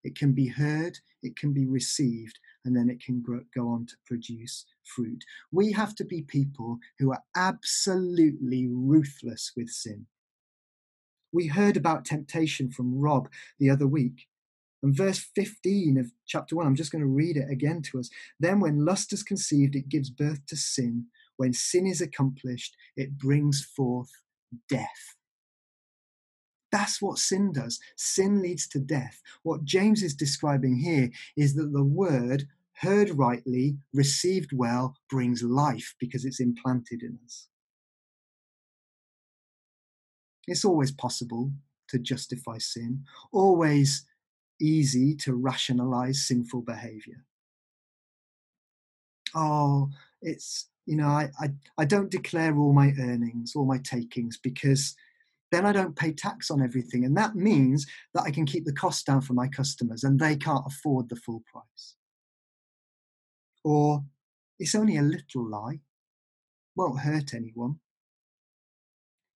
it 0.03 0.15
can 0.15 0.33
be 0.33 0.49
heard, 0.49 0.99
it 1.23 1.35
can 1.35 1.53
be 1.53 1.65
received, 1.65 2.37
and 2.65 2.75
then 2.75 2.89
it 2.89 3.01
can 3.03 3.21
grow, 3.21 3.41
go 3.55 3.69
on 3.69 3.85
to 3.87 3.95
produce 4.05 4.65
fruit. 4.83 5.23
We 5.51 5.71
have 5.71 5.95
to 5.95 6.05
be 6.05 6.21
people 6.21 6.79
who 6.97 7.11
are 7.11 7.23
absolutely 7.35 8.67
ruthless 8.69 9.51
with 9.55 9.69
sin. 9.69 10.07
We 11.31 11.47
heard 11.47 11.77
about 11.77 12.05
temptation 12.05 12.71
from 12.71 12.99
Rob 12.99 13.29
the 13.59 13.69
other 13.69 13.87
week. 13.87 14.27
And 14.81 14.95
verse 14.95 15.19
15 15.35 15.97
of 15.97 16.11
chapter 16.25 16.55
1, 16.55 16.65
I'm 16.65 16.75
just 16.75 16.91
going 16.91 17.01
to 17.03 17.07
read 17.07 17.37
it 17.37 17.49
again 17.49 17.81
to 17.91 17.99
us. 17.99 18.09
Then, 18.39 18.59
when 18.59 18.85
lust 18.85 19.11
is 19.11 19.23
conceived, 19.23 19.75
it 19.75 19.89
gives 19.89 20.09
birth 20.09 20.45
to 20.47 20.55
sin. 20.55 21.07
When 21.35 21.53
sin 21.53 21.85
is 21.85 22.01
accomplished, 22.01 22.75
it 22.95 23.17
brings 23.17 23.63
forth 23.63 24.09
death. 24.69 25.18
That's 26.71 27.01
what 27.01 27.17
sin 27.17 27.51
does. 27.51 27.79
Sin 27.95 28.41
leads 28.41 28.67
to 28.69 28.79
death. 28.79 29.21
What 29.43 29.63
James 29.63 30.03
is 30.03 30.13
describing 30.13 30.77
here 30.77 31.09
is 31.35 31.55
that 31.55 31.73
the 31.73 31.83
word, 31.83 32.47
heard 32.73 33.09
rightly, 33.11 33.77
received 33.93 34.51
well, 34.53 34.95
brings 35.09 35.41
life 35.43 35.95
because 35.99 36.25
it's 36.25 36.39
implanted 36.39 37.01
in 37.01 37.17
us. 37.25 37.47
It's 40.47 40.65
always 40.65 40.91
possible 40.91 41.51
to 41.89 41.99
justify 41.99 42.57
sin, 42.59 43.03
always 43.31 44.05
easy 44.61 45.15
to 45.15 45.33
rationalize 45.33 46.27
sinful 46.27 46.61
behavior. 46.61 47.25
Oh, 49.35 49.89
it's, 50.21 50.69
you 50.85 50.95
know, 50.95 51.07
I, 51.07 51.29
I, 51.39 51.49
I 51.77 51.85
don't 51.85 52.11
declare 52.11 52.57
all 52.57 52.73
my 52.73 52.93
earnings, 52.99 53.53
all 53.55 53.65
my 53.65 53.77
takings, 53.79 54.37
because 54.37 54.95
then 55.51 55.65
I 55.65 55.71
don't 55.71 55.95
pay 55.95 56.13
tax 56.13 56.51
on 56.51 56.61
everything. 56.61 57.05
And 57.05 57.17
that 57.17 57.35
means 57.35 57.87
that 58.13 58.23
I 58.23 58.31
can 58.31 58.45
keep 58.45 58.65
the 58.65 58.73
cost 58.73 59.05
down 59.05 59.21
for 59.21 59.33
my 59.33 59.47
customers 59.47 60.03
and 60.03 60.19
they 60.19 60.35
can't 60.35 60.65
afford 60.65 61.09
the 61.09 61.15
full 61.15 61.43
price. 61.51 61.95
Or 63.63 64.03
it's 64.59 64.75
only 64.75 64.97
a 64.97 65.01
little 65.01 65.49
lie, 65.49 65.79
won't 66.75 66.99
hurt 66.99 67.33
anyone. 67.33 67.79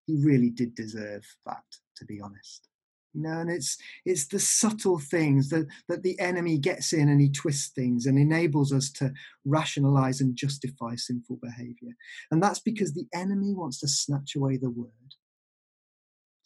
He 0.05 0.17
really 0.23 0.49
did 0.49 0.75
deserve 0.75 1.25
that, 1.45 1.63
to 1.97 2.05
be 2.05 2.19
honest. 2.21 2.67
You 3.13 3.21
know, 3.21 3.39
and 3.39 3.49
it's 3.49 3.77
it's 4.05 4.25
the 4.25 4.39
subtle 4.39 4.97
things 4.97 5.49
that, 5.49 5.67
that 5.87 6.01
the 6.01 6.19
enemy 6.19 6.57
gets 6.57 6.93
in 6.93 7.09
and 7.09 7.21
he 7.21 7.29
twists 7.29 7.69
things 7.69 8.07
and 8.07 8.17
enables 8.17 8.73
us 8.73 8.91
to 8.93 9.13
rationalize 9.45 10.19
and 10.19 10.35
justify 10.35 10.95
sinful 10.95 11.37
behavior. 11.41 11.95
And 12.31 12.41
that's 12.41 12.59
because 12.59 12.93
the 12.93 13.05
enemy 13.13 13.53
wants 13.53 13.79
to 13.81 13.87
snatch 13.87 14.35
away 14.35 14.57
the 14.57 14.71
word 14.71 15.13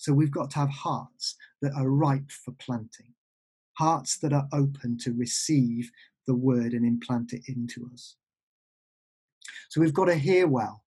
so 0.07 0.13
we've 0.13 0.31
got 0.31 0.49
to 0.51 0.59
have 0.59 0.69
hearts 0.69 1.35
that 1.61 1.73
are 1.73 1.89
ripe 1.89 2.31
for 2.31 2.53
planting, 2.53 3.13
hearts 3.73 4.17
that 4.19 4.31
are 4.31 4.47
open 4.53 4.97
to 4.99 5.11
receive 5.11 5.91
the 6.25 6.33
word 6.33 6.71
and 6.71 6.85
implant 6.85 7.33
it 7.33 7.41
into 7.49 7.89
us. 7.93 8.15
So 9.67 9.81
we've 9.81 9.93
got 9.93 10.05
to 10.05 10.15
hear 10.15 10.47
well, 10.47 10.85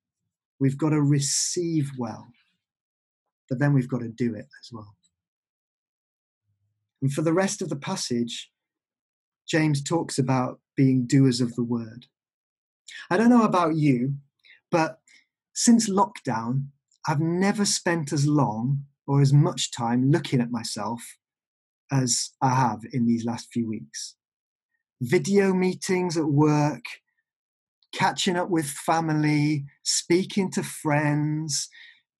we've 0.58 0.78
got 0.78 0.90
to 0.90 1.02
receive 1.02 1.90
well, 1.98 2.28
but 3.50 3.58
then 3.58 3.74
we've 3.74 3.90
got 3.90 4.00
to 4.00 4.08
do 4.08 4.34
it 4.34 4.46
as 4.62 4.70
well. 4.72 4.96
And 7.02 7.12
for 7.12 7.20
the 7.20 7.34
rest 7.34 7.60
of 7.60 7.68
the 7.68 7.76
passage, 7.76 8.50
James 9.46 9.82
talks 9.82 10.18
about 10.18 10.60
being 10.78 11.06
doers 11.06 11.42
of 11.42 11.56
the 11.56 11.64
word. 11.64 12.06
I 13.10 13.18
don't 13.18 13.28
know 13.28 13.44
about 13.44 13.76
you, 13.76 14.14
but 14.70 15.00
since 15.52 15.90
lockdown, 15.90 16.68
I've 17.06 17.20
never 17.20 17.66
spent 17.66 18.14
as 18.14 18.26
long 18.26 18.86
or 19.10 19.20
as 19.20 19.32
much 19.32 19.72
time 19.72 20.08
looking 20.12 20.40
at 20.40 20.52
myself 20.52 21.16
as 21.90 22.30
I 22.40 22.54
have 22.54 22.82
in 22.92 23.06
these 23.06 23.24
last 23.24 23.48
few 23.52 23.68
weeks. 23.68 24.14
Video 25.00 25.52
meetings 25.52 26.16
at 26.16 26.26
work, 26.26 26.84
catching 27.92 28.36
up 28.36 28.50
with 28.50 28.66
family, 28.66 29.64
speaking 29.82 30.48
to 30.52 30.62
friends, 30.62 31.68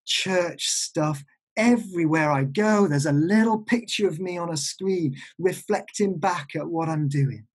church 0.05 0.67
stuff. 0.67 1.23
Everywhere 1.57 2.33
I 2.33 2.43
go, 2.43 2.89
there's 2.89 3.07
a 3.07 3.13
little 3.13 3.59
picture 3.59 4.09
of 4.09 4.19
me 4.19 4.37
on 4.37 4.53
a 4.53 4.57
screen 4.57 5.15
reflecting 5.39 6.19
back 6.19 6.57
at 6.57 6.67
what 6.67 6.89
I'm 6.89 7.07
doing. 7.09 7.47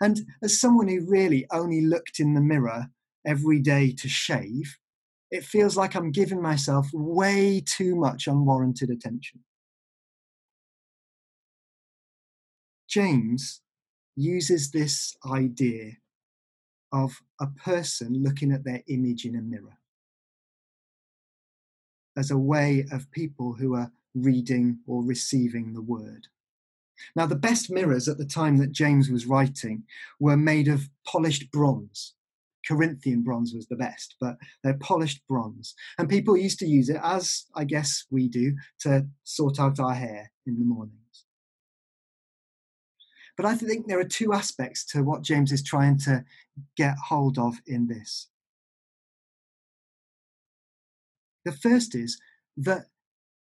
And 0.00 0.20
as 0.42 0.58
someone 0.58 0.88
who 0.88 1.06
really 1.06 1.46
only 1.52 1.82
looked 1.82 2.20
in 2.20 2.32
the 2.32 2.40
mirror 2.40 2.86
every 3.26 3.58
day 3.58 3.92
to 3.98 4.08
shave, 4.08 4.78
it 5.30 5.44
feels 5.44 5.76
like 5.76 5.94
I'm 5.94 6.10
giving 6.10 6.40
myself 6.40 6.88
way 6.92 7.62
too 7.64 7.94
much 7.94 8.26
unwarranted 8.26 8.90
attention. 8.90 9.40
James 12.88 13.60
uses 14.16 14.70
this 14.70 15.16
idea 15.30 15.92
of 16.92 17.20
a 17.40 17.46
person 17.46 18.22
looking 18.22 18.50
at 18.50 18.64
their 18.64 18.82
image 18.88 19.26
in 19.26 19.36
a 19.36 19.42
mirror 19.42 19.78
as 22.16 22.30
a 22.30 22.38
way 22.38 22.84
of 22.90 23.10
people 23.12 23.52
who 23.52 23.74
are 23.74 23.92
reading 24.14 24.78
or 24.86 25.04
receiving 25.04 25.72
the 25.72 25.82
word. 25.82 26.26
Now, 27.14 27.26
the 27.26 27.36
best 27.36 27.70
mirrors 27.70 28.08
at 28.08 28.18
the 28.18 28.24
time 28.24 28.58
that 28.58 28.72
James 28.72 29.08
was 29.08 29.26
writing 29.26 29.84
were 30.18 30.36
made 30.36 30.66
of 30.66 30.90
polished 31.06 31.52
bronze. 31.52 32.14
Corinthian 32.68 33.22
bronze 33.22 33.54
was 33.54 33.66
the 33.66 33.76
best, 33.76 34.16
but 34.20 34.36
they're 34.62 34.76
polished 34.78 35.22
bronze. 35.26 35.74
And 35.98 36.08
people 36.08 36.36
used 36.36 36.58
to 36.58 36.66
use 36.66 36.90
it, 36.90 37.00
as 37.02 37.46
I 37.56 37.64
guess 37.64 38.04
we 38.10 38.28
do, 38.28 38.54
to 38.80 39.06
sort 39.24 39.58
out 39.58 39.80
our 39.80 39.94
hair 39.94 40.30
in 40.46 40.58
the 40.58 40.64
mornings. 40.64 41.24
But 43.36 43.46
I 43.46 43.54
think 43.54 43.86
there 43.86 44.00
are 44.00 44.04
two 44.04 44.32
aspects 44.32 44.84
to 44.86 45.02
what 45.02 45.22
James 45.22 45.52
is 45.52 45.62
trying 45.62 45.98
to 46.00 46.24
get 46.76 46.96
hold 47.06 47.38
of 47.38 47.60
in 47.66 47.86
this. 47.86 48.28
The 51.44 51.52
first 51.52 51.94
is 51.94 52.20
that 52.56 52.86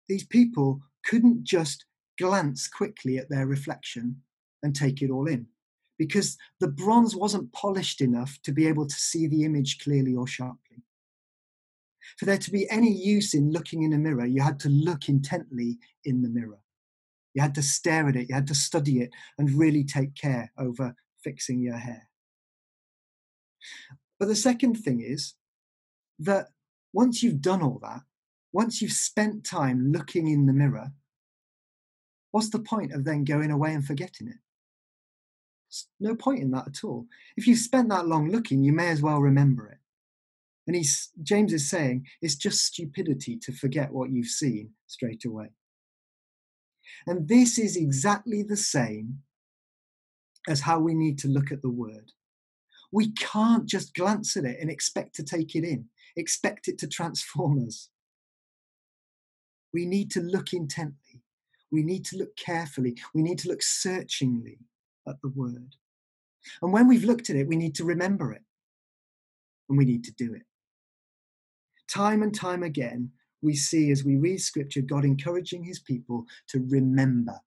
these 0.08 0.26
people 0.26 0.82
couldn't 1.06 1.44
just 1.44 1.86
glance 2.18 2.68
quickly 2.68 3.18
at 3.18 3.30
their 3.30 3.46
reflection 3.46 4.22
and 4.64 4.76
take 4.76 5.02
it 5.02 5.12
all 5.12 5.28
in 5.28 5.48
because 6.02 6.36
the 6.60 6.68
bronze 6.68 7.16
wasn't 7.16 7.54
polished 7.54 8.02
enough 8.02 8.40
to 8.42 8.52
be 8.52 8.66
able 8.66 8.88
to 8.88 8.96
see 8.96 9.28
the 9.28 9.44
image 9.44 9.78
clearly 9.78 10.16
or 10.16 10.26
sharply. 10.26 10.82
For 12.18 12.26
there 12.26 12.40
to 12.40 12.50
be 12.50 12.68
any 12.72 12.92
use 12.92 13.36
in 13.36 13.52
looking 13.52 13.84
in 13.84 13.94
a 13.94 14.00
mirror, 14.00 14.26
you 14.26 14.42
had 14.42 14.60
to 14.62 14.70
look 14.70 15.10
intently 15.10 15.78
in 16.04 16.24
the 16.24 16.30
mirror. 16.30 16.58
You 17.36 17.44
had 17.44 17.54
to 17.54 17.62
stare 17.62 18.10
at 18.10 18.16
it, 18.16 18.30
you 18.30 18.34
had 18.34 18.48
to 18.48 18.56
study 18.56 19.02
it, 19.02 19.12
and 19.38 19.52
really 19.52 19.84
take 19.84 20.16
care 20.16 20.52
over 20.58 20.96
fixing 21.24 21.62
your 21.62 21.78
hair. 21.78 22.10
But 24.20 24.28
the 24.28 24.36
second 24.36 24.78
thing 24.78 25.02
is 25.02 25.36
that 26.18 26.48
once 26.94 27.22
you've 27.22 27.44
done 27.44 27.62
all 27.62 27.78
that, 27.84 28.02
once 28.52 28.82
you've 28.82 28.92
spent 28.92 29.46
time 29.46 29.92
looking 29.92 30.28
in 30.28 30.48
the 30.48 30.54
mirror, 30.54 30.94
what's 32.32 32.50
the 32.50 32.58
point 32.58 32.92
of 32.92 33.04
then 33.04 33.24
going 33.24 33.52
away 33.52 33.76
and 33.76 33.86
forgetting 33.86 34.30
it? 34.30 34.38
No 36.00 36.16
point 36.16 36.40
in 36.40 36.52
that 36.52 36.68
at 36.68 36.84
all. 36.84 37.08
If 37.38 37.48
you've 37.48 37.60
spent 37.60 37.90
that 37.90 38.08
long 38.08 38.30
looking, 38.30 38.64
you 38.64 38.74
may 38.74 38.90
as 38.90 39.02
well 39.02 39.20
remember 39.20 39.68
it. 39.70 39.78
And 40.68 40.76
he's, 40.76 41.10
James 41.22 41.54
is 41.54 41.70
saying 41.70 42.06
it's 42.22 42.36
just 42.36 42.66
stupidity 42.66 43.38
to 43.44 43.52
forget 43.52 43.92
what 43.92 44.12
you've 44.12 44.28
seen 44.28 44.72
straight 44.88 45.26
away. 45.26 45.52
And 47.08 47.28
this 47.28 47.58
is 47.58 47.78
exactly 47.78 48.44
the 48.44 48.58
same 48.58 49.20
as 50.48 50.62
how 50.62 50.80
we 50.80 50.94
need 50.94 51.18
to 51.20 51.28
look 51.28 51.52
at 51.52 51.62
the 51.62 51.70
word. 51.70 52.12
We 52.92 53.12
can't 53.14 53.68
just 53.68 53.96
glance 53.96 54.36
at 54.36 54.46
it 54.46 54.58
and 54.60 54.70
expect 54.70 55.16
to 55.16 55.24
take 55.24 55.56
it 55.56 55.64
in, 55.64 55.86
expect 56.16 56.68
it 56.68 56.78
to 56.80 56.88
transform 56.88 57.66
us. 57.66 57.90
We 59.74 59.86
need 59.86 60.12
to 60.12 60.22
look 60.22 60.52
intently. 60.52 61.22
We 61.72 61.84
need 61.84 62.04
to 62.06 62.18
look 62.18 62.36
carefully. 62.36 62.98
We 63.14 63.22
need 63.22 63.40
to 63.40 63.48
look 63.48 63.62
searchingly 63.62 64.60
at 65.08 65.22
the 65.22 65.30
word. 65.30 65.76
And 66.62 66.74
when 66.74 66.88
we've 66.88 67.04
looked 67.04 67.30
at 67.30 67.36
it, 67.36 67.48
we 67.48 67.56
need 67.56 67.76
to 67.76 67.86
remember 67.86 68.34
it 68.34 68.44
and 69.70 69.78
we 69.78 69.86
need 69.86 70.04
to 70.06 70.14
do 70.14 70.34
it. 70.34 70.44
Time 71.90 72.24
and 72.24 72.34
time 72.34 72.64
again, 72.64 73.12
we 73.42 73.56
see 73.56 73.92
as 73.92 74.04
we 74.04 74.16
read 74.16 74.40
scripture 74.42 74.82
God 74.82 75.06
encouraging 75.06 75.64
his 75.64 75.80
people 75.80 76.26
to 76.50 76.66
remember 76.70 77.40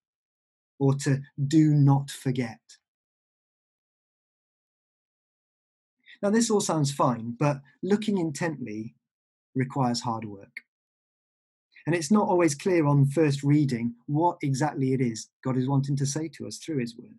or 0.78 0.94
to 0.96 1.20
do 1.46 1.74
not 1.74 2.10
forget. 2.10 2.58
Now, 6.22 6.30
this 6.30 6.50
all 6.50 6.60
sounds 6.60 6.92
fine, 6.92 7.36
but 7.38 7.60
looking 7.82 8.18
intently 8.18 8.94
requires 9.54 10.00
hard 10.00 10.24
work. 10.24 10.60
And 11.86 11.94
it's 11.94 12.10
not 12.10 12.28
always 12.28 12.54
clear 12.54 12.86
on 12.86 13.06
first 13.06 13.42
reading 13.42 13.94
what 14.06 14.38
exactly 14.42 14.94
it 14.94 15.02
is 15.02 15.28
God 15.44 15.58
is 15.58 15.68
wanting 15.68 15.96
to 15.96 16.06
say 16.06 16.28
to 16.28 16.46
us 16.46 16.56
through 16.56 16.78
his 16.78 16.96
word. 16.96 17.18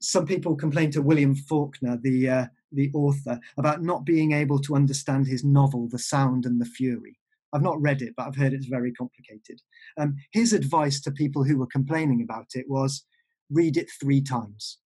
Some 0.00 0.26
people 0.26 0.56
complain 0.56 0.90
to 0.92 1.02
William 1.02 1.34
Faulkner, 1.34 1.96
the, 1.96 2.28
uh, 2.28 2.46
the 2.72 2.90
author, 2.92 3.38
about 3.56 3.82
not 3.82 4.04
being 4.04 4.32
able 4.32 4.58
to 4.60 4.74
understand 4.74 5.26
his 5.26 5.44
novel, 5.44 5.88
The 5.88 5.98
Sound 5.98 6.44
and 6.44 6.60
the 6.60 6.66
Fury. 6.66 7.18
I've 7.52 7.62
not 7.62 7.80
read 7.80 8.02
it, 8.02 8.14
but 8.16 8.26
I've 8.26 8.36
heard 8.36 8.54
it's 8.54 8.66
very 8.66 8.92
complicated. 8.92 9.60
Um, 9.98 10.16
his 10.32 10.52
advice 10.52 11.00
to 11.02 11.10
people 11.10 11.44
who 11.44 11.58
were 11.58 11.66
complaining 11.66 12.22
about 12.22 12.48
it 12.54 12.64
was 12.68 13.04
read 13.50 13.76
it 13.76 13.90
three 14.00 14.22
times. 14.22 14.78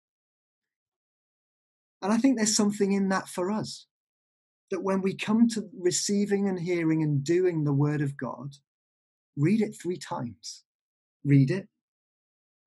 And 2.02 2.12
I 2.12 2.18
think 2.18 2.36
there's 2.36 2.56
something 2.56 2.92
in 2.92 3.08
that 3.08 3.28
for 3.28 3.50
us. 3.50 3.86
That 4.70 4.82
when 4.82 5.00
we 5.00 5.14
come 5.14 5.48
to 5.50 5.68
receiving 5.78 6.48
and 6.48 6.58
hearing 6.58 7.02
and 7.02 7.22
doing 7.22 7.62
the 7.62 7.72
word 7.72 8.00
of 8.00 8.16
God, 8.16 8.54
read 9.36 9.60
it 9.60 9.76
three 9.80 9.96
times. 9.96 10.64
Read 11.24 11.50
it, 11.50 11.68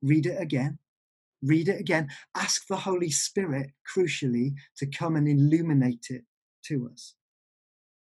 read 0.01 0.25
it 0.25 0.41
again, 0.41 0.79
read 1.41 1.69
it 1.69 1.79
again. 1.79 2.09
Ask 2.35 2.67
the 2.67 2.77
Holy 2.77 3.09
Spirit, 3.09 3.71
crucially, 3.95 4.53
to 4.77 4.85
come 4.85 5.15
and 5.15 5.27
illuminate 5.27 6.07
it 6.09 6.23
to 6.65 6.89
us. 6.91 7.15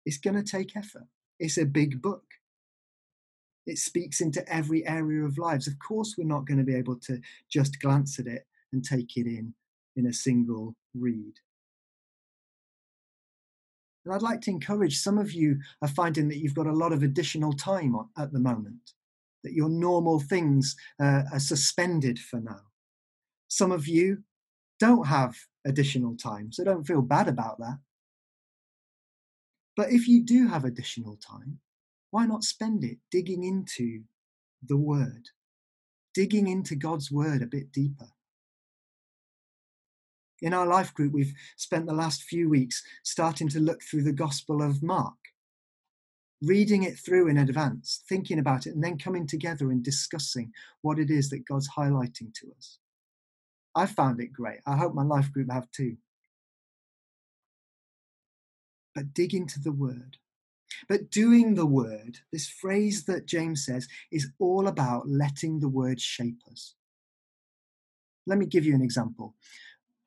It's 0.05 0.17
going 0.17 0.35
to 0.35 0.43
take 0.43 0.75
effort. 0.75 1.07
It's 1.39 1.57
a 1.57 1.65
big 1.65 2.01
book. 2.01 2.23
It 3.65 3.79
speaks 3.79 4.21
into 4.21 4.47
every 4.47 4.85
area 4.85 5.23
of 5.25 5.39
lives. 5.39 5.67
Of 5.67 5.79
course, 5.79 6.15
we're 6.17 6.27
not 6.27 6.45
going 6.45 6.59
to 6.59 6.63
be 6.63 6.75
able 6.75 6.97
to 7.07 7.19
just 7.51 7.79
glance 7.79 8.19
at 8.19 8.27
it 8.27 8.45
and 8.71 8.83
take 8.83 9.17
it 9.17 9.25
in 9.25 9.53
in 9.95 10.05
a 10.05 10.13
single 10.13 10.75
read. 10.93 11.33
And 14.05 14.13
I'd 14.13 14.21
like 14.21 14.41
to 14.41 14.51
encourage 14.51 14.99
some 14.99 15.17
of 15.17 15.31
you 15.31 15.57
are 15.81 15.87
finding 15.87 16.27
that 16.27 16.37
you've 16.37 16.53
got 16.53 16.67
a 16.67 16.73
lot 16.73 16.93
of 16.93 17.01
additional 17.01 17.53
time 17.53 17.95
at 18.17 18.31
the 18.31 18.39
moment, 18.39 18.93
that 19.43 19.53
your 19.53 19.69
normal 19.69 20.19
things 20.19 20.75
uh, 21.01 21.23
are 21.33 21.39
suspended 21.39 22.19
for 22.19 22.39
now. 22.39 22.61
Some 23.55 23.71
of 23.71 23.87
you 23.87 24.21
don't 24.81 25.07
have 25.07 25.33
additional 25.65 26.17
time, 26.17 26.51
so 26.51 26.65
don't 26.65 26.85
feel 26.85 27.01
bad 27.01 27.29
about 27.29 27.57
that. 27.59 27.77
But 29.77 29.93
if 29.93 30.09
you 30.09 30.23
do 30.23 30.49
have 30.49 30.65
additional 30.65 31.15
time, 31.15 31.59
why 32.11 32.25
not 32.25 32.43
spend 32.43 32.83
it 32.83 32.97
digging 33.09 33.45
into 33.45 34.01
the 34.61 34.75
Word, 34.75 35.29
digging 36.13 36.47
into 36.47 36.75
God's 36.75 37.09
Word 37.09 37.41
a 37.41 37.45
bit 37.45 37.71
deeper? 37.71 38.09
In 40.41 40.53
our 40.53 40.67
life 40.67 40.93
group, 40.93 41.13
we've 41.13 41.33
spent 41.55 41.85
the 41.85 41.93
last 41.93 42.23
few 42.23 42.49
weeks 42.49 42.83
starting 43.03 43.47
to 43.47 43.61
look 43.61 43.81
through 43.83 44.03
the 44.03 44.11
Gospel 44.11 44.61
of 44.61 44.83
Mark, 44.83 45.15
reading 46.41 46.83
it 46.83 46.99
through 46.99 47.29
in 47.29 47.37
advance, 47.37 48.03
thinking 48.09 48.37
about 48.37 48.67
it, 48.67 48.75
and 48.75 48.83
then 48.83 48.97
coming 48.97 49.25
together 49.25 49.71
and 49.71 49.81
discussing 49.81 50.51
what 50.81 50.99
it 50.99 51.09
is 51.09 51.29
that 51.29 51.47
God's 51.47 51.69
highlighting 51.69 52.33
to 52.33 52.51
us. 52.57 52.79
I 53.75 53.85
found 53.85 54.21
it 54.21 54.31
great. 54.31 54.59
I 54.65 54.77
hope 54.77 54.93
my 54.93 55.03
life 55.03 55.31
group 55.31 55.51
have 55.51 55.69
too. 55.71 55.97
But 58.95 59.13
dig 59.13 59.33
into 59.33 59.59
the 59.59 59.73
word. 59.73 60.17
But 60.87 61.11
doing 61.11 61.55
the 61.55 61.65
word, 61.65 62.19
this 62.31 62.47
phrase 62.47 63.03
that 63.05 63.25
James 63.25 63.65
says, 63.65 63.87
is 64.11 64.31
all 64.39 64.67
about 64.67 65.07
letting 65.07 65.59
the 65.59 65.69
word 65.69 65.99
shape 65.99 66.39
us. 66.51 66.75
Let 68.25 68.37
me 68.37 68.45
give 68.45 68.65
you 68.65 68.73
an 68.73 68.81
example. 68.81 69.35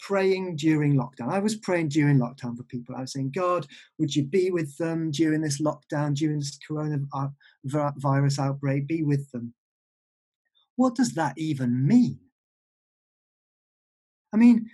Praying 0.01 0.57
during 0.57 0.95
lockdown. 0.95 1.31
I 1.31 1.41
was 1.41 1.57
praying 1.57 1.89
during 1.89 2.19
lockdown 2.19 2.57
for 2.57 2.63
people. 2.63 2.95
I 2.97 3.03
was 3.03 3.13
saying, 3.13 3.33
God, 3.35 3.67
would 3.99 4.15
you 4.15 4.25
be 4.25 4.51
with 4.51 4.77
them 4.79 5.11
during 5.11 5.43
this 5.43 5.61
lockdown, 5.61 6.15
during 6.15 6.39
this 6.39 6.59
coronavirus 6.69 8.39
uh, 8.39 8.43
outbreak? 8.43 8.87
Be 8.87 9.03
with 9.03 9.31
them. 9.33 9.55
What 10.77 10.95
does 10.95 11.15
that 11.15 11.35
even 11.37 11.87
mean? 11.87 12.21
I 14.33 14.37
mean, 14.37 14.71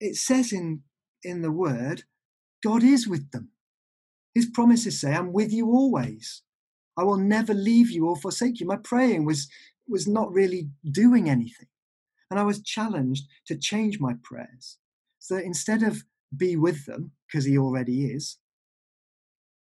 it 0.00 0.16
says 0.16 0.52
in, 0.52 0.82
in 1.22 1.42
the 1.42 1.52
word, 1.52 2.04
God 2.62 2.82
is 2.82 3.08
with 3.08 3.30
them. 3.30 3.50
His 4.34 4.46
promises 4.46 5.00
say, 5.00 5.14
I'm 5.14 5.32
with 5.32 5.52
you 5.52 5.68
always. 5.68 6.42
I 6.96 7.04
will 7.04 7.18
never 7.18 7.54
leave 7.54 7.90
you 7.90 8.08
or 8.08 8.16
forsake 8.16 8.60
you. 8.60 8.66
My 8.66 8.76
praying 8.76 9.24
was, 9.24 9.48
was 9.88 10.06
not 10.06 10.32
really 10.32 10.70
doing 10.90 11.28
anything. 11.28 11.68
And 12.30 12.40
I 12.40 12.44
was 12.44 12.62
challenged 12.62 13.24
to 13.46 13.56
change 13.56 14.00
my 14.00 14.14
prayers. 14.22 14.78
So 15.18 15.36
that 15.36 15.44
instead 15.44 15.82
of 15.82 16.04
be 16.36 16.56
with 16.56 16.86
them, 16.86 17.12
because 17.26 17.44
he 17.44 17.56
already 17.56 18.06
is, 18.06 18.38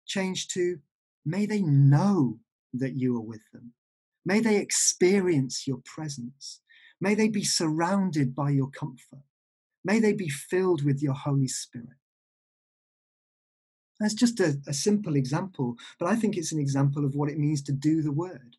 change 0.06 0.48
to 0.50 0.80
may 1.26 1.46
they 1.46 1.62
know 1.62 2.40
that 2.74 2.96
you 2.96 3.16
are 3.16 3.22
with 3.22 3.42
them. 3.54 3.74
May 4.26 4.40
they 4.40 4.58
experience 4.58 5.68
your 5.68 5.82
presence. 5.86 6.62
May 7.04 7.16
they 7.16 7.28
be 7.28 7.44
surrounded 7.44 8.34
by 8.34 8.52
your 8.52 8.70
comfort. 8.70 9.26
May 9.84 10.00
they 10.00 10.14
be 10.14 10.30
filled 10.30 10.86
with 10.86 11.04
your 11.04 11.14
Holy 11.14 11.50
Spirit. 11.50 12.00
That's 14.00 14.14
just 14.14 14.40
a, 14.40 14.58
a, 14.70 14.74
simple 14.74 15.18
example, 15.18 15.76
but 16.00 16.08
I 16.08 16.16
think 16.16 16.38
it's 16.38 16.54
an 16.54 16.62
example 16.62 17.04
of 17.04 17.14
what 17.14 17.30
it 17.30 17.38
means 17.38 17.62
to 17.64 17.74
do 17.74 18.02
the 18.02 18.14
word. 18.14 18.56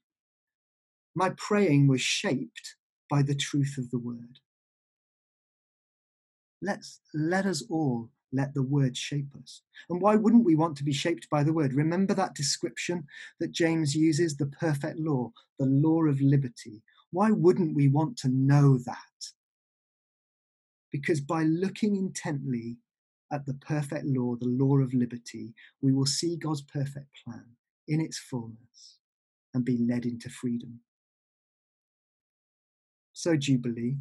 My 1.14 1.30
praying 1.38 1.88
was 1.88 2.02
shaped 2.02 2.76
by 3.08 3.22
the 3.22 3.34
truth 3.34 3.76
of 3.78 3.90
the 3.90 3.98
word. 3.98 4.40
Let's 6.60 7.00
let 7.14 7.46
us 7.46 7.64
all 7.70 8.10
let 8.30 8.52
the 8.52 8.62
word 8.62 8.94
shape 8.94 9.34
us. 9.42 9.62
And 9.88 10.02
why 10.02 10.16
wouldn't 10.16 10.44
we 10.44 10.54
want 10.54 10.76
to 10.76 10.84
be 10.84 10.92
shaped 10.92 11.30
by 11.30 11.44
the 11.44 11.54
word? 11.54 11.72
Remember 11.72 12.12
that 12.12 12.34
description 12.34 13.06
that 13.40 13.52
James 13.52 13.96
uses, 13.96 14.36
the 14.36 14.52
perfect 14.60 14.98
law, 14.98 15.32
the 15.58 15.64
law 15.64 16.02
of 16.02 16.20
liberty. 16.20 16.82
Why 17.14 17.30
wouldn't 17.30 17.76
we 17.76 17.86
want 17.86 18.16
to 18.18 18.28
know 18.28 18.76
that? 18.76 19.20
Because 20.90 21.20
by 21.20 21.44
looking 21.44 21.94
intently 21.94 22.78
at 23.32 23.46
the 23.46 23.54
perfect 23.54 24.04
law, 24.04 24.34
the 24.34 24.48
law 24.48 24.78
of 24.78 24.92
liberty, 24.92 25.54
we 25.80 25.92
will 25.92 26.06
see 26.06 26.36
God's 26.36 26.62
perfect 26.62 27.06
plan 27.24 27.44
in 27.86 28.00
its 28.00 28.18
fullness 28.18 28.98
and 29.54 29.64
be 29.64 29.78
led 29.78 30.06
into 30.06 30.28
freedom. 30.28 30.80
So, 33.12 33.36
Jubilee, 33.36 33.98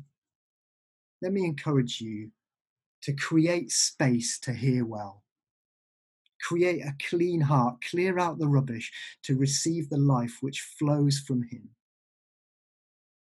let 1.22 1.34
me 1.34 1.46
encourage 1.46 2.02
you 2.02 2.32
to 3.04 3.14
create 3.14 3.72
space 3.72 4.40
to 4.40 4.54
hear 4.54 4.86
well. 4.86 5.22
Create 6.42 6.82
a 6.82 6.96
clean 7.10 7.42
heart, 7.42 7.76
clear 7.92 8.18
out 8.18 8.40
the 8.40 8.48
rubbish 8.48 8.92
to 9.22 9.38
receive 9.38 9.92
the 9.92 10.00
life 10.00 10.40
which 10.42 10.62
flows 10.80 11.20
from 11.20 11.44
Him 11.44 11.70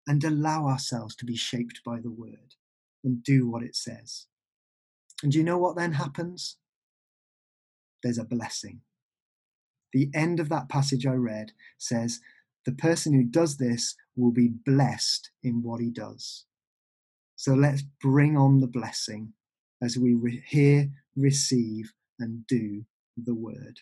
and 0.08 0.24
allow 0.24 0.68
ourselves 0.68 1.16
to 1.18 1.26
be 1.26 1.36
shaped 1.38 1.82
by 1.86 2.00
the 2.02 2.12
word. 2.12 2.56
and 3.04 3.24
do 3.24 3.48
what 3.50 3.64
it 3.64 3.76
says. 3.76 4.28
And 5.24 5.32
do 5.32 5.38
you 5.40 5.44
know 5.46 5.58
what 5.58 5.76
then 5.78 5.94
happens? 5.94 6.58
There's 8.04 8.20
a 8.20 8.26
blessing. 8.26 8.82
The 9.94 10.10
end 10.14 10.40
of 10.40 10.50
that 10.50 10.70
passage 10.70 11.06
I 11.08 11.14
read 11.14 11.54
says, 11.78 12.22
The 12.66 12.74
person 12.74 13.14
who 13.14 13.24
does 13.24 13.58
this 13.58 13.96
will 14.16 14.32
be 14.32 14.50
blessed 14.50 15.32
in 15.44 15.64
what 15.64 15.82
he 15.82 15.92
does. 15.92 16.46
So 17.36 17.54
let's 17.54 17.84
bring 18.02 18.38
on 18.38 18.62
the 18.62 18.68
blessing 18.68 19.34
as 19.84 19.98
we 19.98 20.14
re- 20.16 20.44
hear, 20.48 20.90
receive, 21.16 21.94
and 22.20 22.48
do 22.48 22.86
the 23.18 23.36
word. 23.36 23.82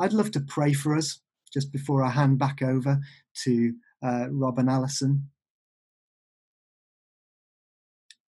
I'd 0.00 0.14
love 0.14 0.32
to 0.32 0.40
pray 0.40 0.72
for 0.74 0.96
us 0.96 1.20
just 1.52 1.72
before 1.72 2.04
I 2.04 2.10
hand 2.10 2.38
back 2.38 2.62
over 2.62 3.00
to 3.44 3.74
uh, 4.02 4.26
Rob 4.30 4.58
and 4.58 4.68
Alison. 4.68 5.30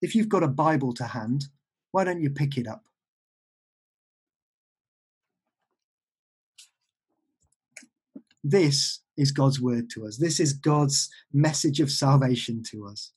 If 0.00 0.14
you've 0.14 0.28
got 0.28 0.42
a 0.42 0.48
Bible 0.48 0.92
to 0.94 1.04
hand, 1.04 1.46
why 1.90 2.04
don't 2.04 2.20
you 2.20 2.30
pick 2.30 2.56
it 2.56 2.66
up? 2.66 2.84
This 8.44 9.00
is 9.16 9.32
God's 9.32 9.60
word 9.60 9.90
to 9.90 10.06
us. 10.06 10.16
This 10.16 10.38
is 10.38 10.52
God's 10.52 11.10
message 11.32 11.80
of 11.80 11.90
salvation 11.90 12.62
to 12.70 12.86
us. 12.86 13.10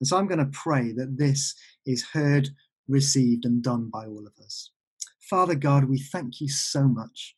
And 0.00 0.08
so 0.08 0.16
I'm 0.16 0.26
going 0.26 0.38
to 0.38 0.46
pray 0.46 0.92
that 0.92 1.18
this 1.18 1.54
is 1.86 2.04
heard, 2.12 2.48
received, 2.88 3.44
and 3.44 3.62
done 3.62 3.90
by 3.92 4.06
all 4.06 4.26
of 4.26 4.32
us. 4.42 4.70
Father 5.20 5.54
God, 5.54 5.84
we 5.84 5.98
thank 5.98 6.40
you 6.40 6.48
so 6.48 6.88
much 6.88 7.36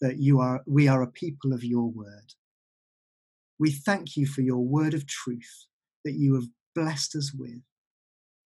that 0.00 0.18
you 0.18 0.40
are 0.40 0.62
we 0.66 0.88
are 0.88 1.02
a 1.02 1.10
people 1.10 1.52
of 1.52 1.64
your 1.64 1.90
word. 1.90 2.34
We 3.58 3.70
thank 3.70 4.16
you 4.16 4.26
for 4.26 4.42
your 4.42 4.58
word 4.58 4.94
of 4.94 5.06
truth 5.06 5.66
that 6.04 6.14
you 6.14 6.34
have 6.34 6.48
blessed 6.74 7.16
us 7.16 7.32
with. 7.32 7.62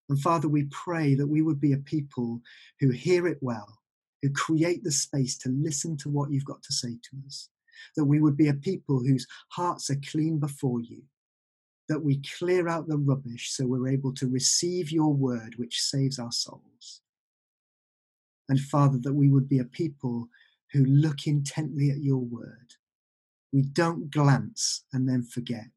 And 0.08 0.20
Father, 0.20 0.48
we 0.48 0.64
pray 0.70 1.14
that 1.14 1.26
we 1.26 1.42
would 1.42 1.60
be 1.60 1.72
a 1.72 1.78
people 1.78 2.40
who 2.80 2.90
hear 2.90 3.26
it 3.26 3.38
well, 3.40 3.78
who 4.22 4.30
create 4.30 4.82
the 4.82 4.92
space 4.92 5.38
to 5.38 5.48
listen 5.50 5.96
to 5.98 6.08
what 6.08 6.30
you've 6.30 6.44
got 6.44 6.62
to 6.62 6.72
say 6.72 6.90
to 6.90 7.16
us, 7.26 7.48
that 7.96 8.04
we 8.04 8.20
would 8.20 8.36
be 8.36 8.48
a 8.48 8.54
people 8.54 8.98
whose 8.98 9.26
hearts 9.50 9.90
are 9.90 10.00
clean 10.10 10.38
before 10.38 10.80
you, 10.80 11.02
that 11.88 12.02
we 12.02 12.22
clear 12.38 12.68
out 12.68 12.88
the 12.88 12.98
rubbish 12.98 13.50
so 13.52 13.66
we're 13.66 13.88
able 13.88 14.12
to 14.14 14.28
receive 14.28 14.90
your 14.90 15.12
word, 15.12 15.54
which 15.56 15.80
saves 15.80 16.18
our 16.18 16.32
souls. 16.32 17.02
And 18.48 18.60
Father, 18.60 18.98
that 19.02 19.14
we 19.14 19.28
would 19.28 19.48
be 19.48 19.60
a 19.60 19.64
people 19.64 20.28
who 20.72 20.84
look 20.84 21.26
intently 21.26 21.90
at 21.90 22.02
your 22.02 22.18
word. 22.18 22.74
We 23.52 23.62
don't 23.62 24.10
glance 24.10 24.84
and 24.92 25.08
then 25.08 25.22
forget, 25.22 25.70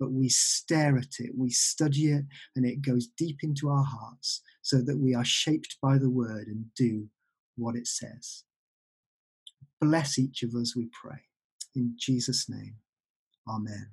but 0.00 0.12
we 0.12 0.28
stare 0.28 0.96
at 0.96 1.18
it, 1.18 1.32
we 1.36 1.50
study 1.50 2.12
it, 2.12 2.24
and 2.56 2.64
it 2.64 2.82
goes 2.82 3.08
deep 3.08 3.38
into 3.42 3.68
our 3.68 3.84
hearts 3.84 4.42
so 4.62 4.78
that 4.82 4.98
we 4.98 5.14
are 5.14 5.24
shaped 5.24 5.76
by 5.82 5.98
the 5.98 6.10
word 6.10 6.46
and 6.46 6.66
do 6.74 7.08
what 7.56 7.76
it 7.76 7.86
says. 7.86 8.44
Bless 9.80 10.18
each 10.18 10.42
of 10.42 10.54
us, 10.54 10.74
we 10.76 10.88
pray. 11.02 11.20
In 11.74 11.94
Jesus' 11.98 12.48
name, 12.48 12.76
amen. 13.48 13.90